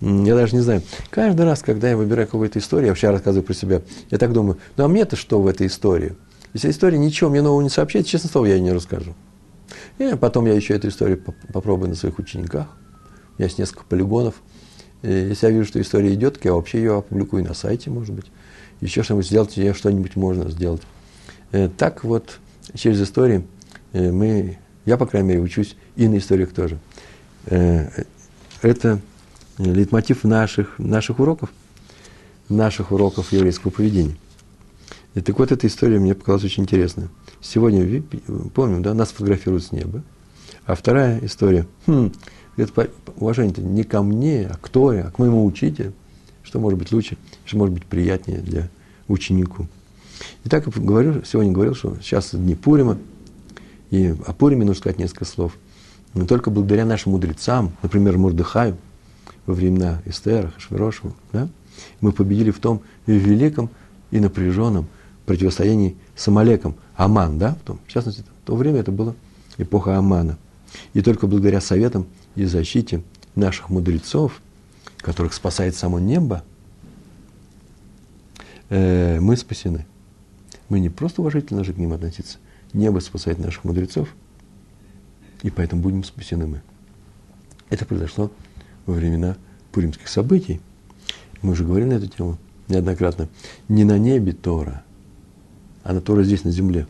[0.00, 0.82] Я даже не знаю.
[1.10, 4.58] Каждый раз, когда я выбираю какую-то историю, я вообще рассказываю про себя, я так думаю,
[4.76, 6.14] ну а мне-то что в этой истории?
[6.52, 9.14] Если история ничего мне нового не сообщает, честно слово, я ее не расскажу.
[9.98, 11.22] И потом я еще эту историю
[11.52, 12.68] попробую на своих учениках.
[13.32, 14.34] У меня есть несколько полигонов.
[15.02, 18.26] И если я вижу, что история идет, я вообще ее опубликую на сайте, может быть.
[18.80, 20.82] Еще что-нибудь сделать, я что-нибудь можно сделать.
[21.52, 22.38] Э, так вот,
[22.74, 23.46] через истории
[23.92, 26.78] э, мы, я, по крайней мере, учусь и на историях тоже.
[28.66, 29.00] Э, это
[29.58, 31.50] лейтмотив наших, наших уроков,
[32.48, 34.16] наших уроков еврейского поведения.
[35.14, 37.08] И так вот, эта история мне показалась очень интересная.
[37.40, 38.02] Сегодня,
[38.54, 40.02] помним, да, нас фотографируют с неба.
[40.66, 42.12] А вторая история, хм,
[42.56, 45.92] это уважение-то не ко мне, а к Торе, а к моему учителю.
[46.42, 48.68] Что может быть лучше, что может быть приятнее для
[49.08, 49.66] ученику.
[50.44, 52.98] И так я говорю, сегодня говорил, что сейчас дни Пурима,
[53.90, 55.56] и о Пуриме нужно сказать несколько слов.
[56.16, 58.78] Но только благодаря нашим мудрецам, например, Мурдыхаю,
[59.44, 61.46] во времена Эстера, Хашвирошева, да,
[62.00, 63.68] мы победили в том великом
[64.10, 64.86] и напряженном
[65.26, 66.74] противостоянии с Амалеком.
[66.96, 69.14] Аман, да, в, том, в частности, в то время это была
[69.58, 70.38] эпоха Амана.
[70.94, 73.02] И только благодаря советам и защите
[73.34, 74.40] наших мудрецов,
[74.96, 76.42] которых спасает само небо,
[78.70, 79.84] э, мы спасены.
[80.70, 82.38] Мы не просто уважительно же к ним относиться.
[82.72, 84.08] Небо спасает наших мудрецов,
[85.46, 86.62] и поэтому будем спасены мы.
[87.70, 88.32] Это произошло
[88.84, 89.36] во времена
[89.70, 90.60] пуримских событий.
[91.40, 92.36] Мы уже говорили на эту тему
[92.66, 93.28] неоднократно.
[93.68, 94.82] Не на небе Тора,
[95.84, 96.88] а на Тора здесь, на земле.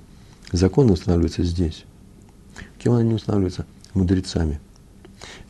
[0.52, 1.84] Законы устанавливаются здесь.
[2.78, 3.66] Кем они устанавливаются?
[3.92, 4.58] Мудрецами.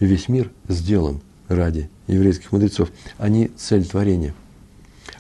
[0.01, 2.91] Весь мир сделан ради еврейских мудрецов.
[3.19, 4.35] Они цель творения.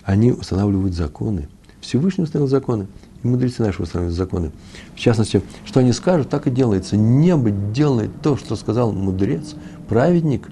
[0.02, 1.48] Они устанавливают законы.
[1.80, 2.88] Всевышний установил законы.
[3.26, 4.50] Мудрецы наши устанавливают законы.
[4.94, 6.96] В частности, что они скажут, так и делается.
[6.96, 9.54] Небо делает то, что сказал мудрец,
[9.88, 10.48] праведник.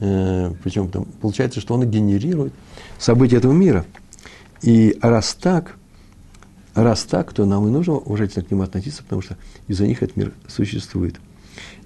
[0.00, 2.52] Э, причем там, получается, что он и генерирует
[2.98, 3.84] события этого мира.
[4.62, 5.76] И раз так,
[6.74, 9.36] раз так, то нам и нужно уважительно к ним относиться, потому что
[9.68, 11.16] из-за них этот мир существует.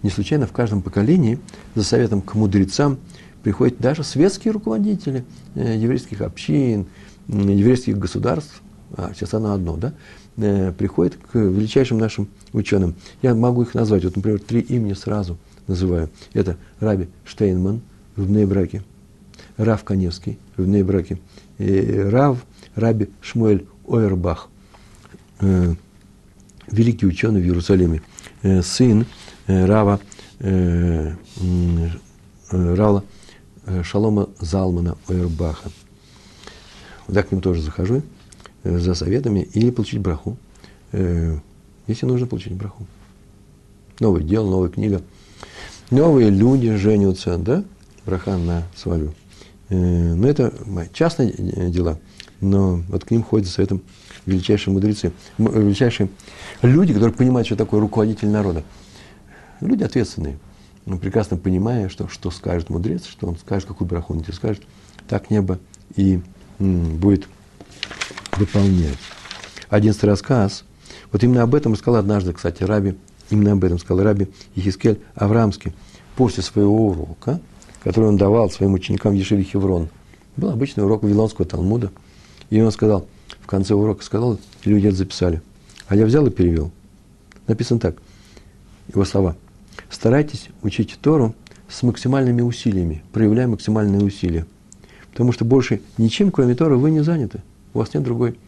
[0.02, 1.38] Не случайно в каждом поколении
[1.74, 2.98] за советом к мудрецам
[3.42, 6.86] приходят даже светские руководители э, еврейских общин,
[7.28, 8.62] еврейских государств,
[8.94, 9.94] а сейчас оно одно, да,
[10.36, 12.94] э, приходят к величайшим нашим ученым.
[13.22, 16.10] Я могу их назвать, вот, например, три имени сразу называю.
[16.32, 17.80] Это Раби Штейнман
[18.14, 18.82] в Бнейбраке,
[19.56, 21.18] Рав Каневский в Бнейбраке,
[21.58, 22.38] и Рав
[22.74, 24.48] Раби Шмуэль Ойербах,
[25.40, 25.74] э,
[26.70, 28.02] великий ученый в Иерусалиме,
[28.62, 29.06] сын
[29.46, 30.00] Рава,
[32.50, 33.04] Рала
[33.82, 35.70] Шалома Залмана Ойербаха.
[37.08, 38.02] Я к ним тоже захожу э,
[38.66, 40.36] за советами или получить браху,
[40.92, 41.38] э,
[41.86, 42.86] если нужно получить браху.
[44.00, 45.02] Новое дело, новая книга.
[45.90, 47.64] Новые люди женятся, да?
[48.04, 49.14] Браха на свою.
[49.68, 50.52] Э, но это
[50.92, 51.32] частные
[51.70, 51.98] дела,
[52.40, 53.82] но вот к ним ходят за советом
[54.26, 56.08] величайшие мудрецы, величайшие
[56.62, 58.64] люди, которые понимают, что такое руководитель народа.
[59.60, 60.38] Люди ответственные,
[61.00, 64.62] прекрасно понимая, что, что скажет мудрец, что он скажет, какую браху он тебе скажет,
[65.08, 65.58] так небо
[65.94, 66.20] и
[66.58, 67.28] будет
[68.38, 68.98] выполнять.
[69.68, 70.64] Одиннадцатый рассказ.
[71.12, 72.96] Вот именно об этом сказал однажды, кстати, Раби,
[73.30, 75.72] именно об этом сказал Раби Ехискель Аврамский
[76.16, 77.40] после своего урока,
[77.82, 79.88] который он давал своим ученикам в Ешиве Хеврон.
[80.36, 81.90] Был обычный урок Вавилонского Талмуда.
[82.50, 83.06] И он сказал,
[83.40, 85.42] в конце урока сказал, люди это записали.
[85.88, 86.70] А я взял и перевел.
[87.46, 87.96] Написано так,
[88.88, 89.36] его слова.
[89.90, 91.34] Старайтесь учить Тору
[91.68, 94.46] с максимальными усилиями, проявляя максимальные усилия.
[95.10, 97.42] Потому что больше ничем, кроме Тора, вы не заняты.
[97.76, 98.38] У вас нет другой,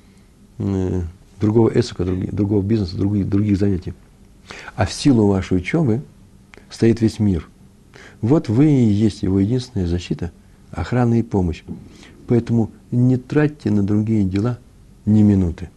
[0.56, 1.02] э,
[1.38, 3.92] другого эсука, других, другого бизнеса, других, других занятий.
[4.74, 6.00] А в силу вашей учебы
[6.70, 7.46] стоит весь мир.
[8.22, 10.32] Вот вы и есть его единственная защита,
[10.70, 11.62] охрана и помощь.
[12.26, 14.58] Поэтому не тратьте на другие дела
[15.04, 15.68] ни минуты.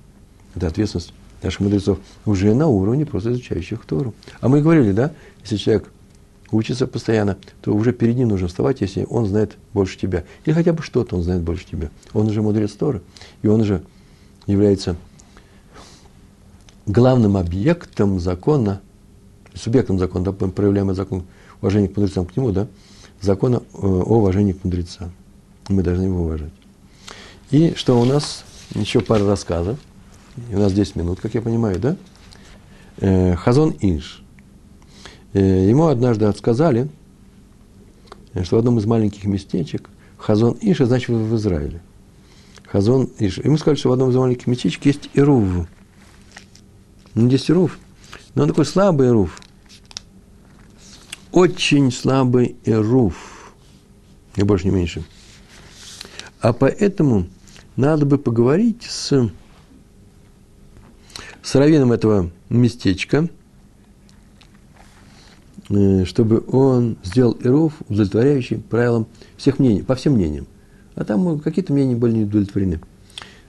[0.55, 4.13] Это ответственность наших мудрецов уже на уровне просто изучающих Тору.
[4.39, 5.91] А мы говорили, да, если человек
[6.51, 10.23] учится постоянно, то уже перед ним нужно вставать, если он знает больше тебя.
[10.45, 11.89] Или хотя бы что-то он знает больше тебя.
[12.13, 13.01] Он уже мудрец Торы,
[13.41, 13.83] и он уже
[14.47, 14.95] является
[16.85, 18.81] главным объектом закона,
[19.53, 21.23] субъектом закона, да, проявляемый закон
[21.61, 22.67] уважения к мудрецам к нему, да,
[23.21, 25.11] закона э, о уважении к мудрецам.
[25.69, 26.51] Мы должны его уважать.
[27.51, 28.43] И что у нас?
[28.73, 29.77] Еще пара рассказов.
[30.51, 31.97] У нас 10 минут, как я понимаю, да?
[32.97, 34.20] Э, Хазон Инш.
[35.33, 36.89] Э, ему однажды отсказали
[38.43, 41.81] что в одном из маленьких местечек Хазон Иша, значит, в Израиле.
[42.65, 43.41] Хазон Иша.
[43.41, 45.67] Ему сказали, что в одном из маленьких местечек есть Ирув.
[47.13, 47.77] Ну, есть Ирув.
[48.35, 49.41] Но он такой слабый Ирув.
[51.31, 53.53] Очень слабый Ирув.
[54.37, 55.03] Не больше, не меньше.
[56.39, 57.27] А поэтому
[57.75, 59.29] надо бы поговорить с,
[61.43, 63.27] с раввином этого местечка,
[66.05, 69.07] чтобы он сделал Иров, удовлетворяющий правилам
[69.37, 70.47] всех мнений, по всем мнениям.
[70.95, 72.81] А там какие-то мнения были не удовлетворены.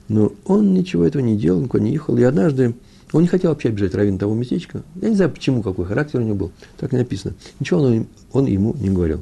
[0.07, 2.17] Но он ничего этого не делал, никуда не ехал.
[2.17, 2.75] И однажды
[3.11, 4.83] он не хотел вообще обижать раввина того местечка.
[5.01, 6.51] Я не знаю, почему, какой характер у него был.
[6.77, 7.35] Так не написано.
[7.59, 9.21] Ничего он, он ему не говорил.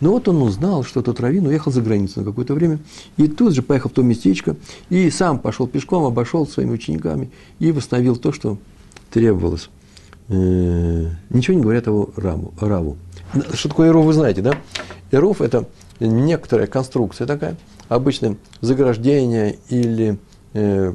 [0.00, 2.78] Но вот он узнал, что тот раввин уехал за границу на какое-то время,
[3.16, 4.56] и тут же поехал в то местечко,
[4.90, 8.58] и сам пошел пешком, обошел своими учениками и восстановил то, что
[9.10, 9.70] требовалось.
[10.28, 12.96] Э, ничего не говорят о раму, раву.
[13.54, 14.58] Что такое Эров, вы знаете, да?
[15.10, 15.66] Эров– это
[16.00, 17.56] некоторая конструкция такая,
[17.88, 20.18] обычно заграждение или
[20.52, 20.92] э,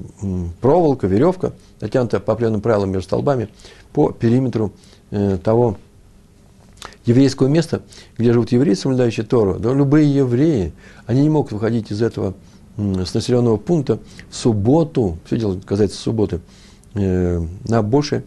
[0.62, 3.50] проволока, веревка, натянутая по определенным правилам между столбами
[3.92, 4.72] по периметру
[5.12, 5.78] э, того
[7.06, 7.82] еврейского места,
[8.18, 10.74] где живут евреи, соблюдающие Тору, да, любые евреи,
[11.06, 12.34] они не могут выходить из этого
[12.78, 16.40] с населенного пункта в субботу, все дело касается субботы,
[16.94, 18.24] э, на большее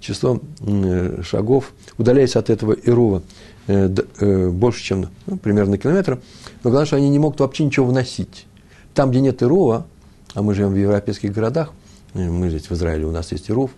[0.00, 3.22] число э, шагов, удаляясь от этого Ирува
[3.66, 6.20] э, э, больше, чем ну, примерно километр,
[6.64, 8.46] но главное, что они не могут вообще ничего вносить.
[8.94, 9.86] Там, где нет Ирува,
[10.34, 11.72] а мы живем в европейских городах,
[12.14, 13.70] мы здесь в Израиле, у нас есть Ирув,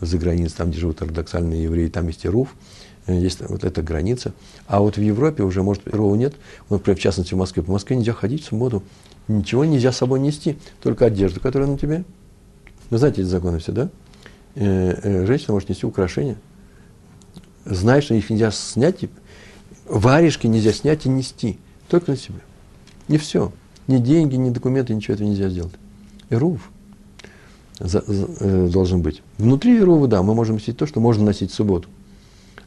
[0.00, 2.54] за границей, там, где живут ортодоксальные евреи, там есть Ирув,
[3.06, 4.32] есть вот эта граница.
[4.66, 6.34] А вот в Европе уже, может, первого нет,
[6.68, 7.62] например, в частности в Москве.
[7.62, 8.82] По Москве нельзя ходить в субботу,
[9.26, 12.04] ничего нельзя с собой нести, только одежду, которая на тебе.
[12.90, 13.90] Вы знаете эти законы все, да?
[14.60, 16.36] Э, э, женщина может нести украшения.
[17.64, 19.04] Знаешь, что их нельзя снять,
[19.86, 22.40] варежки нельзя снять и нести, только на себе.
[23.06, 23.52] Не все.
[23.86, 25.74] Ни деньги, ни документы, ничего этого нельзя сделать.
[26.28, 26.70] Ирув
[27.78, 29.22] за, за, э, должен быть.
[29.38, 31.88] Внутри Ирува, да, мы можем носить то, что можно носить в субботу.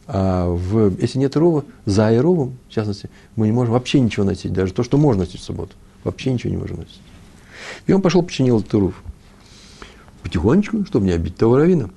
[0.07, 4.53] А в, если нет рова, за Ировом, в частности, мы не можем вообще ничего носить,
[4.53, 5.73] даже то, что можно носить в субботу.
[6.05, 7.01] Вообще ничего не можем носить.
[7.85, 9.03] И он пошел, починил этот рув.
[10.23, 11.89] Потихонечку, чтобы не обидеть того равина.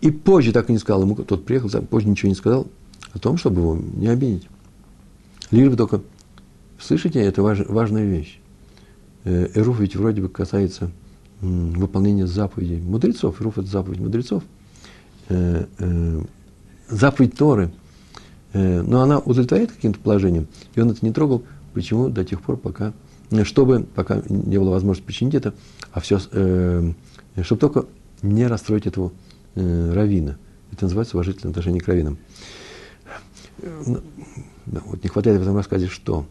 [0.00, 2.66] И позже так и не сказал ему, тот приехал, позже ничего не сказал
[3.12, 4.48] о том, чтобы его не обидеть.
[5.50, 6.02] Лишь бы только,
[6.78, 8.40] слышите, это важ, важная вещь.
[9.24, 10.90] Э, Эруф ведь вроде бы касается
[11.40, 13.40] выполнения заповедей мудрецов.
[13.40, 14.42] Эруф– это заповедь мудрецов.
[15.28, 16.22] Э, э,
[16.88, 17.70] заповедь Торы,
[18.54, 21.44] но она удовлетворяет каким-то положением, и он это не трогал.
[21.74, 22.08] Почему?
[22.08, 22.94] До тех пор, пока,
[23.44, 25.54] чтобы, пока не было возможности починить это,
[25.92, 26.92] а все, э,
[27.42, 27.86] чтобы только
[28.22, 29.12] не расстроить этого
[29.54, 30.38] э, равина.
[30.72, 32.18] Это называется уважительное отношение к равинам.
[33.58, 36.26] Да, вот не хватает в этом рассказе что?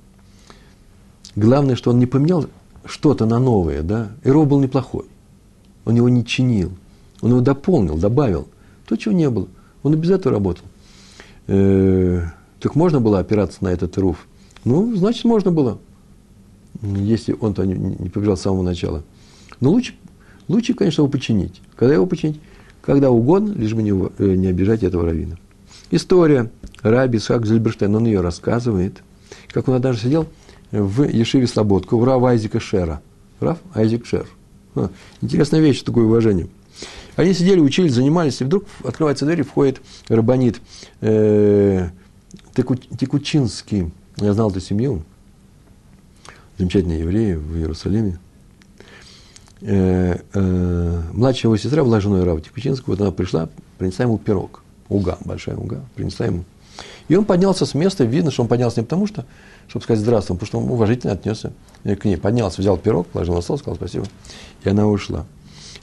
[1.35, 2.45] Главное, что он не поменял
[2.85, 4.11] что-то на новое, да?
[4.23, 5.05] Иров был неплохой.
[5.85, 6.71] Он его не чинил.
[7.21, 8.47] Он его дополнил, добавил.
[8.87, 9.47] То, чего не было.
[9.83, 10.65] Он и без этого работал.
[11.47, 12.23] Э,
[12.59, 14.27] так можно было опираться на этот руф?
[14.63, 15.79] Ну, значит, можно было,
[16.82, 19.03] если он-то не, не побежал с самого начала.
[19.59, 19.95] Но лучше,
[20.47, 21.61] лучше, конечно, его починить.
[21.75, 22.39] Когда его починить?
[22.82, 25.38] Когда угодно, лишь бы не, э, не обижать этого равина.
[25.91, 26.51] История
[26.82, 29.03] Раби Исхак Зельберштейн, он ее рассказывает,
[29.49, 30.28] как он однажды сидел
[30.71, 33.01] в Ешиве Слободку, у Рава Айзека Шера.
[33.39, 34.28] Рав Айзек Шер.
[34.75, 34.89] А,
[35.21, 36.47] интересная вещь, такое уважение.
[37.15, 40.61] Они сидели, учились, занимались, и вдруг открывается дверь, и входит Рабанит
[41.01, 41.89] э,
[42.53, 43.91] Текучинский.
[44.17, 45.03] Я знал эту семью,
[46.57, 48.19] замечательные евреи в Иерусалиме.
[49.61, 54.63] Э, э, младшая его сестра была женой Рава Текучинского, вот она пришла, принесла ему пирог,
[54.89, 56.45] уга, большая уга, принесла ему.
[57.07, 59.25] И он поднялся с места, видно, что он поднялся не потому, что,
[59.67, 61.53] чтобы сказать здравствуй, потому что он уважительно отнесся
[61.83, 62.17] к ней.
[62.17, 64.05] Поднялся, взял пирог, положил на стол, сказал спасибо,
[64.63, 65.25] и она ушла.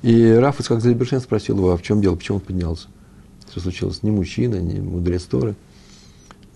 [0.02, 2.88] И Раф Ицхак Зайбершен спросил его, а в чем дело, почему он поднялся?
[3.50, 4.02] Что случилось?
[4.02, 5.54] Не мужчина, не мудрец Торы.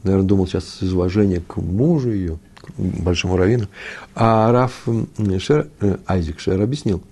[0.02, 2.38] Наверное, думал сейчас из уважения к мужу ее,
[2.76, 3.68] большому раввину.
[4.14, 4.86] А Раф
[5.38, 7.02] Шер, э, Айзек Шер объяснил.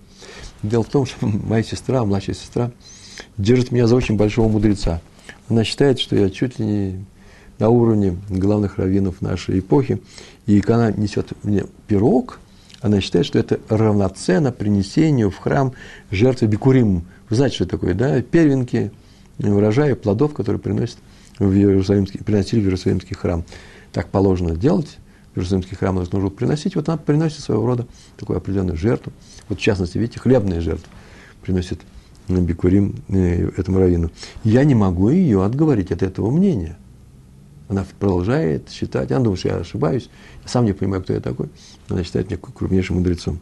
[0.62, 2.70] Дело в том, что моя сестра, младшая сестра,
[3.38, 5.00] держит меня за очень большого мудреца.
[5.48, 7.04] Она считает, что я чуть ли не
[7.58, 10.02] на уровне главных раввинов нашей эпохи.
[10.46, 12.40] И когда она несет мне пирог–
[12.86, 15.72] она считает, что это равноценно принесению в храм
[16.10, 17.04] жертвы бикурим.
[17.28, 18.20] Вы знаете, что такое, да?
[18.22, 18.92] Первенки
[19.38, 20.98] урожая плодов, которые приносят
[21.38, 23.44] в Иерусалимский, приносили в Иерусалимский храм.
[23.92, 24.98] Так положено делать.
[25.36, 26.76] Иерусалимский храм нужно приносить.
[26.76, 29.12] Вот она приносит своего рода такую определенную жертву.
[29.48, 30.88] Вот в частности, видите, хлебные жертвы
[31.42, 31.80] приносит
[32.28, 34.10] бикурим э, этому раввину.
[34.42, 36.76] Я не могу ее отговорить от этого мнения.
[37.68, 40.08] Она продолжает считать, она думает, что я ошибаюсь,
[40.42, 41.48] я сам не понимаю, кто я такой.
[41.88, 43.40] Она считает меня крупнейшим мудрецом.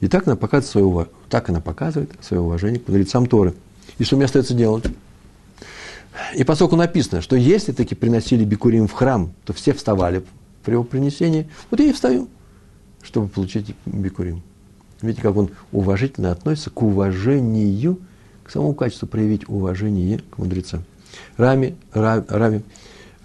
[0.00, 3.54] И так она показывает свое, так она показывает свое уважение к мудрецам Торы.
[3.98, 4.84] И что мне остается делать?
[6.36, 10.22] И поскольку написано, что если таки приносили бикурим в храм, то все вставали
[10.68, 12.28] при его принесении, вот я и встаю,
[13.00, 14.42] чтобы получить бикурим.
[15.00, 17.98] Видите, как он уважительно относится к уважению,
[18.44, 20.84] к самому качеству проявить уважение к мудрецам.
[21.38, 22.62] Рами, Раби, Раби,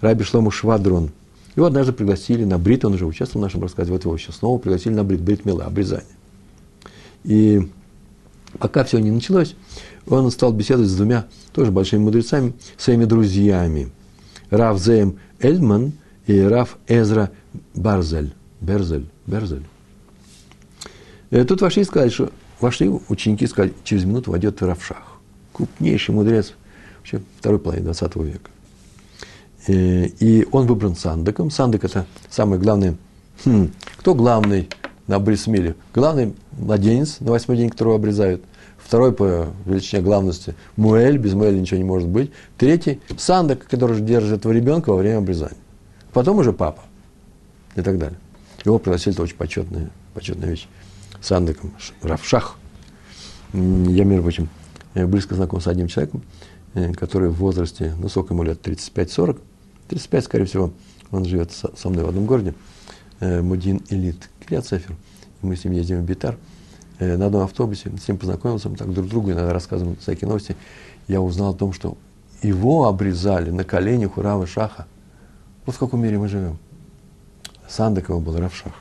[0.00, 1.10] Раби Шлому Швадрон.
[1.54, 4.58] Его однажды пригласили на брит, он уже участвовал в нашем рассказе, вот его сейчас снова
[4.58, 6.06] пригласили на брит, брит мила, обрезание.
[7.24, 7.70] И
[8.58, 9.54] пока все не началось,
[10.06, 13.92] он стал беседовать с двумя тоже большими мудрецами, своими друзьями.
[14.48, 15.92] Рав Зеем Эльман
[16.26, 17.30] и Рав Эзра
[17.74, 18.34] Барзель.
[18.60, 19.06] Берзель.
[19.26, 19.64] Берзель.
[21.30, 25.18] И тут вошли и сказали, что вошли ученики и сказали, через минуту войдет Равшах.
[25.52, 26.54] Крупнейший мудрец
[26.98, 28.50] вообще второй половины 20 века.
[29.66, 31.50] И, и он выбран Сандаком.
[31.50, 32.96] Сандак– это самый главный,
[33.44, 34.68] хм, кто главный
[35.06, 35.74] на Брисмиле?
[35.94, 38.42] Главный младенец на восьмой день, которого обрезают–
[38.84, 42.30] Второй по величине главности– Муэль, без Муэля ничего не может быть.
[42.58, 45.56] Третий– Сандак, который держит этого ребенка во время обрезания.
[46.14, 46.80] Потом уже папа
[47.76, 48.18] и так далее.
[48.64, 50.68] Его пригласили, это очень почетная, почетная вещь.
[51.20, 52.56] Сандаком, Равшах.
[53.52, 54.48] Я, между прочим,
[54.94, 56.22] близко знаком с одним человеком,
[56.74, 59.40] э, который в возрасте, ну, сколько ему лет, 35-40,
[59.88, 60.72] 35, скорее всего,
[61.10, 62.54] он живет со мной в одном городе,
[63.20, 64.96] э, Мудин Элит, Сефер.
[65.42, 66.36] Мы с ним ездим в Битар–
[66.98, 70.56] Э, на одном автобусе, с ним познакомился, мы так друг другу иногда рассказываем всякие новости,
[71.08, 71.96] я узнал о том, что
[72.40, 74.86] его обрезали на коленях у Рава Шаха.
[75.66, 76.58] Вот в каком мире мы живем.
[77.68, 78.72] Сандакова был Рав Шах.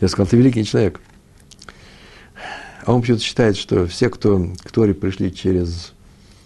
[0.00, 1.00] Я сказал, ты великий человек.
[2.84, 5.92] А он почему-то считает, что все, кто к Торе пришли через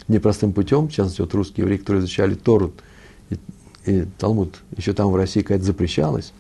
[0.09, 2.73] непростым путем, в частности, вот русские евреи, которые изучали Тору
[3.31, 3.39] и,
[3.85, 6.33] и Талмуд, еще там в России какая-то запрещалась,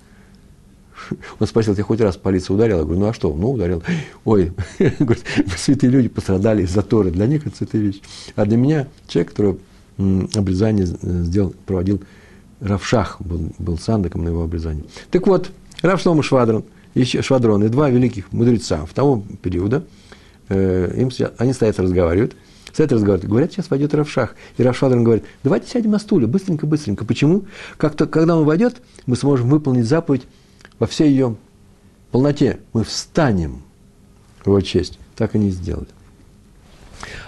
[1.38, 2.78] он спросил, тебя хоть раз полиция ударила?
[2.78, 3.34] Я говорю, ну а что?
[3.34, 3.82] Ну, ударил.
[4.24, 5.24] Ой, говорит,
[5.56, 7.10] святые люди пострадали из-за Торы.
[7.10, 8.00] Для них это святая вещь.
[8.36, 9.58] А для меня человек, который
[10.34, 12.00] обрезание сделал, проводил,
[12.62, 14.84] Равшах был, был сандаком на его обрезании.
[15.10, 15.50] Так вот,
[15.82, 19.84] Рав Шлома Швадрон, еще Швадрон и два великих мудреца в того периода,
[20.48, 22.36] э, им, они стоят разговаривают,
[22.72, 24.36] стоят разговаривают, говорят, сейчас войдет Равшах.
[24.56, 27.04] И Рав Швадрон говорит, давайте сядем на стуле, быстренько, быстренько.
[27.04, 27.44] Почему?
[27.76, 30.22] Как-то, когда он войдет, мы сможем выполнить заповедь
[30.78, 31.36] во всей ее
[32.12, 33.62] полноте мы встанем
[34.42, 34.98] в его честь.
[35.16, 35.88] Так они и сделали.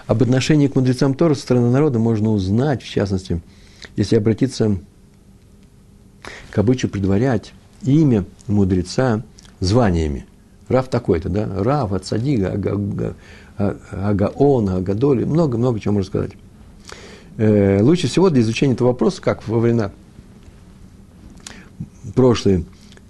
[0.07, 3.41] Об отношении к мудрецам Тора со стороны народа можно узнать, в частности,
[3.97, 4.79] если обратиться
[6.55, 7.53] к обычаю предварять
[7.83, 9.25] имя мудреца
[9.59, 10.25] званиями.
[10.69, 11.49] Рав такой-то, да?
[11.53, 13.17] Рав, Ацадига,
[13.59, 16.31] Агаон, Агадоли, много-много чего можно сказать.
[17.39, 19.91] Э, лучше всего для изучения этого вопроса, как во времена
[22.15, 22.65] прошлые,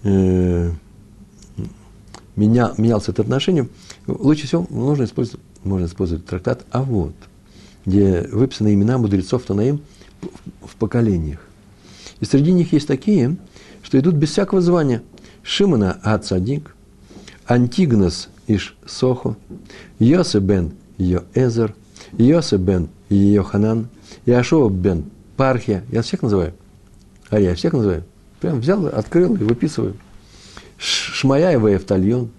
[0.04, 0.70] э,
[2.36, 3.68] меня, менялся это отношение,
[4.06, 7.14] лучше всего нужно использовать, можно использовать трактат «А вот»,
[7.84, 9.82] где выписаны имена мудрецов Танаим
[10.62, 11.40] в поколениях.
[12.24, 13.36] И среди них есть такие,
[13.82, 15.02] что идут без всякого звания.
[15.42, 16.74] Шимона Ацадик,
[17.46, 19.36] Антигнос Иш Сохо,
[19.98, 21.74] Йосе бен Йоэзер,
[22.16, 23.88] Йосе бен Йоханан,
[24.24, 25.04] Яшова бен
[25.36, 25.84] Пархия.
[25.92, 26.54] Я всех называю.
[27.28, 28.04] А я всех называю.
[28.40, 29.94] Прям взял, открыл и выписываю.
[30.78, 32.30] Шмая и Эфтальон.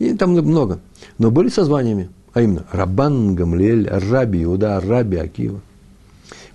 [0.00, 0.80] И там много.
[1.18, 2.10] Но были со званиями.
[2.34, 5.60] А именно Рабан Гамлель, Раби Иуда, Раби Акива.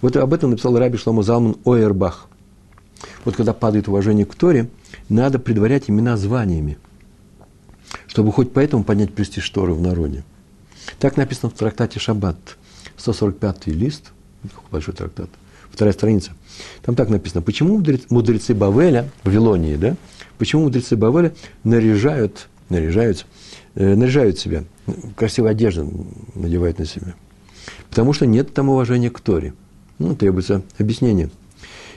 [0.01, 2.27] Вот об этом написал Раби Шломо Залман Ойербах.
[3.25, 4.69] Вот когда падает уважение к Торе,
[5.09, 6.77] надо предварять имена званиями,
[8.07, 10.23] чтобы хоть поэтому поднять престиж Торы в народе.
[10.99, 12.37] Так написано в трактате Шаббат,
[12.97, 14.11] 145 лист,
[14.71, 15.29] большой трактат,
[15.71, 16.31] вторая страница–
[16.81, 19.95] там так написано, почему мудрецы Бавеля, Вавилонии, да,
[20.37, 21.33] почему мудрецы Бавеля
[21.63, 23.25] наряжают, наряжаются,
[23.75, 24.63] э, наряжают себя,
[25.15, 25.91] красивую одежду
[26.35, 27.15] надевают на себя.
[27.89, 29.53] Потому что нет там уважения к Торе.
[29.99, 31.29] Ну, требуется объяснение.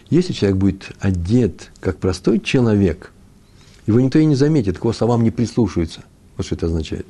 [0.08, 3.12] Если человек будет одет как простой человек,
[3.86, 6.02] его никто и не заметит, к его словам не прислушивается.
[6.36, 7.06] Вот что это означает.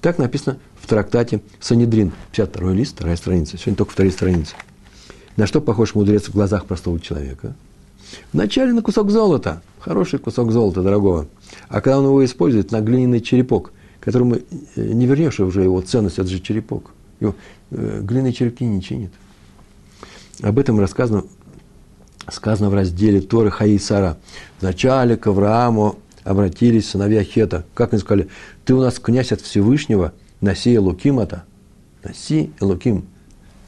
[0.00, 3.56] Так написано в трактате Санедрин, 52 лист, вторая страница.
[3.56, 4.54] Сегодня только вторая страница.
[5.36, 7.54] На что похож мудрец в глазах простого человека?
[8.32, 11.26] Вначале на кусок золота, хороший кусок золота, дорогого.
[11.68, 14.42] А когда он его использует, на глиняный черепок, которому э,
[14.76, 16.92] не вернешь уже его ценность, это же черепок.
[17.20, 17.34] Его,
[17.70, 19.10] э, глиняные черепки не чинит.
[20.42, 21.24] Об этом рассказано,
[22.30, 24.16] сказано в разделе Торы Хаи Сара.
[24.60, 27.64] Вначале к Аврааму обратились сыновья Хета.
[27.74, 28.28] Как они сказали,
[28.64, 31.44] ты у нас князь от Всевышнего, носи Элуким это.
[32.02, 33.06] Носи Элуким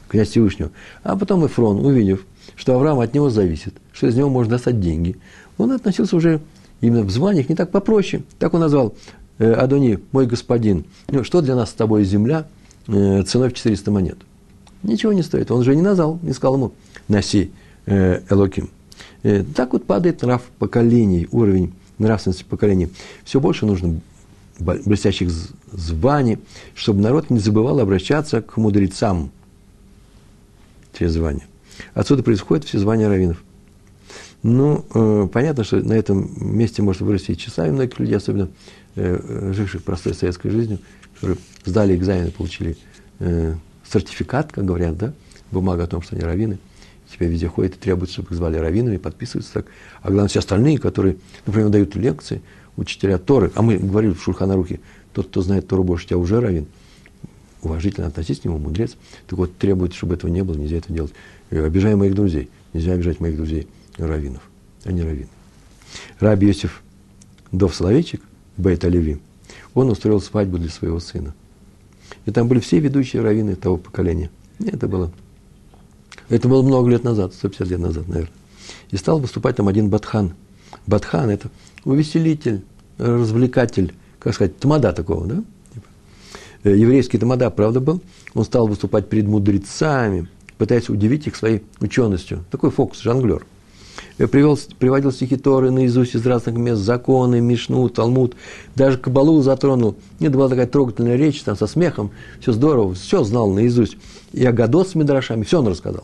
[0.07, 0.71] князь Всевышнего.
[1.03, 5.17] А потом Эфрон, увидев, что Авраам от него зависит, что из него можно достать деньги,
[5.57, 6.41] он относился уже
[6.81, 8.23] именно в званиях не так попроще.
[8.39, 8.95] Так он назвал
[9.39, 10.85] э, Адони, мой господин.
[11.09, 12.47] Ну, что для нас с тобой земля
[12.87, 14.17] э, ценой в 400 монет?
[14.83, 15.51] Ничего не стоит.
[15.51, 16.73] Он же не назвал, не сказал ему,
[17.07, 17.51] носи
[17.85, 18.69] э, Элоким.
[19.23, 22.89] Э, так вот падает нрав поколений, уровень нравственности поколений.
[23.23, 23.99] Все больше нужно
[24.59, 25.29] блестящих
[25.71, 26.39] званий,
[26.73, 29.31] чтобы народ не забывал обращаться к мудрецам
[30.97, 31.47] через звания.
[31.93, 33.43] Отсюда происходят все звания раввинов.
[34.43, 38.49] Ну, э, понятно, что на этом месте может вырасти часа, и многих людей, особенно
[38.95, 40.79] живших простой советской жизнью,
[41.13, 42.75] которые сдали экзамены, получили
[43.91, 45.13] сертификат, как говорят, да,
[45.51, 46.59] бумага о том, что они раввины,
[47.11, 49.65] теперь везде ходят и требуют, чтобы их звали раввинами, подписываются так.
[50.01, 52.41] А главное, все остальные, которые, например, дают лекции,
[52.75, 54.79] учителя Торы, а мы говорили в Шульханарухе,
[55.13, 56.67] тот, кто знает Тору больше тебя, уже раввин,
[57.61, 58.95] уважительно относись к нему, мудрец.
[59.27, 61.13] Так вот, требует, чтобы этого не было, нельзя это делать.
[61.49, 62.49] И обижаем моих друзей.
[62.73, 63.67] Нельзя обижать моих друзей,
[63.97, 64.41] раввинов,
[64.85, 65.29] не раввины.
[66.19, 66.83] Раби Йосиф
[67.51, 68.21] Дов Соловейчик,
[68.57, 69.19] Бейт Оливи,
[69.73, 71.33] он устроил свадьбу для своего сына.
[72.27, 74.29] И там были все ведущие раввины того поколения.
[74.59, 75.11] Это было,
[76.27, 78.33] это было много лет назад, 150 лет назад, наверное.
[78.91, 80.33] И стал выступать там один Батхан.
[80.87, 81.49] Батхан– это
[81.85, 82.65] увеселитель,
[82.97, 85.43] развлекатель, как сказать, тамада такого, да?
[86.63, 88.01] Э, еврейский тамада, правда, был.
[88.33, 92.43] Он стал выступать перед мудрецами, пытаясь удивить их своей ученостью.
[92.51, 93.45] Такой фокус, жонглер.
[94.17, 98.35] Я привел, приводил стихи Торы наизусть из разных мест, законы, Мишну, Талмуд,
[98.75, 99.95] даже Кабалу затронул.
[100.19, 103.97] Нет, была такая трогательная речь, там со смехом, все здорово, все знал наизусть.
[104.33, 106.03] И Агадот с Мидрашами, все он рассказал.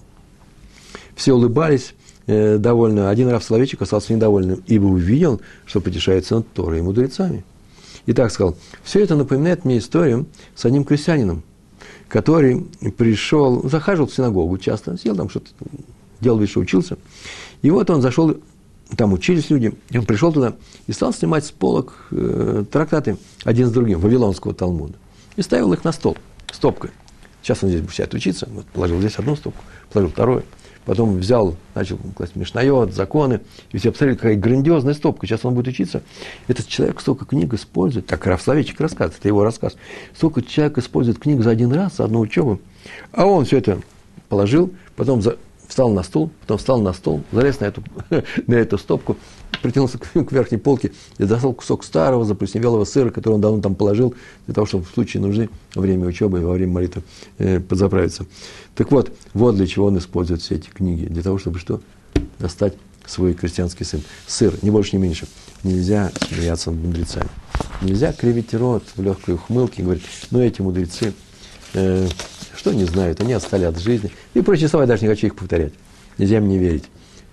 [1.16, 1.94] Все улыбались,
[2.28, 3.10] э, довольно.
[3.10, 7.44] Один раз Соловейчик остался недовольным, ибо увидел, что потешается над Торой и мудрецами.
[8.06, 10.26] И так сказал, все это напоминает мне историю
[10.56, 11.44] с одним крестьянином,
[12.10, 12.66] который
[12.98, 15.50] пришел, захаживал в синагогу часто, сидел там что-то,
[16.20, 16.98] делал вид, что учился.
[17.64, 18.38] И вот он зашел,
[18.96, 20.54] там учились люди, и он пришел туда
[20.86, 24.94] и стал снимать с полок э, трактаты один с другим, Вавилонского Талмуда.
[25.36, 26.16] И ставил их на стол,
[26.52, 26.92] стопкой.
[27.42, 30.44] Сейчас он здесь будет учиться, вот положил здесь одну стопку, положил вторую–
[30.86, 33.42] потом взял, начал класть Мишнайот, законы,
[33.72, 36.04] и все посмотрели, какая грандиозная стопка, сейчас он будет учиться.
[36.48, 39.76] Этот человек столько книг использует, так Равславичек рассказывает, это его рассказ,
[40.16, 42.60] столько человек использует книг за один раз, за одну учебу,
[43.12, 43.82] а он все это
[44.30, 45.38] положил, потом за,
[45.74, 47.84] встал на стул, потом встал на стол, залез на эту,
[48.46, 49.18] на эту стопку,
[49.64, 53.74] притянулся к, к верхней полке и достал кусок старого заплесневелого сыра, который он давно там
[53.74, 54.14] положил,
[54.46, 57.02] для того, чтобы в случае нужды во время учебы и во время молитвы
[57.40, 58.28] э, подзаправиться.
[58.76, 61.06] Так вот, вот для чего он использует все эти книги.
[61.06, 61.82] Для того, чтобы что?
[62.38, 62.76] Достать
[63.08, 64.04] свой крестьянский сын.
[64.28, 65.26] Сыр, не больше, не меньше.
[65.64, 67.30] Нельзя смеяться над мудрецами.
[67.82, 71.14] Нельзя кривить рот в легкой ухмылке и говорить, ну эти мудрецы,
[71.74, 72.08] э,
[72.64, 74.10] что не знают, они отстали от жизни.
[74.34, 75.74] И прочие слова, я даже не хочу их повторять.
[76.18, 76.86] Нельзя мне верить.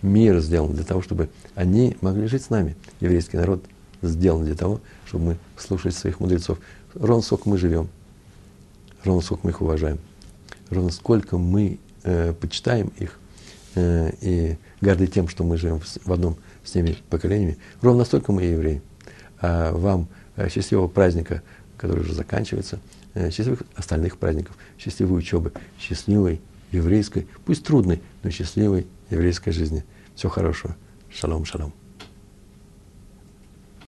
[0.02, 2.74] Мир сделан для того, чтобы они могли жить с нами.
[2.98, 3.62] Еврейский народ
[4.02, 6.58] сделан для того, чтобы мы слушали своих мудрецов.
[6.94, 7.88] Ровно сколько мы живем,
[9.04, 10.00] ровно сколько мы их уважаем,
[10.68, 13.16] ровно сколько мы э, почитаем их
[13.76, 18.42] э, и горды тем, что мы живем в одном с ними поколениями, ровно настолько мы
[18.42, 18.82] евреи.
[19.40, 21.40] А вам э, счастливого праздника,
[21.76, 22.80] который уже заканчивается,
[23.14, 26.40] э, счастливых остальных праздников, счастливой учебы, счастливой
[26.72, 29.84] еврейской, пусть трудной, но счастливой еврейской жизни.
[30.14, 30.76] Всего хорошего.
[31.10, 31.72] Шалом, шалом.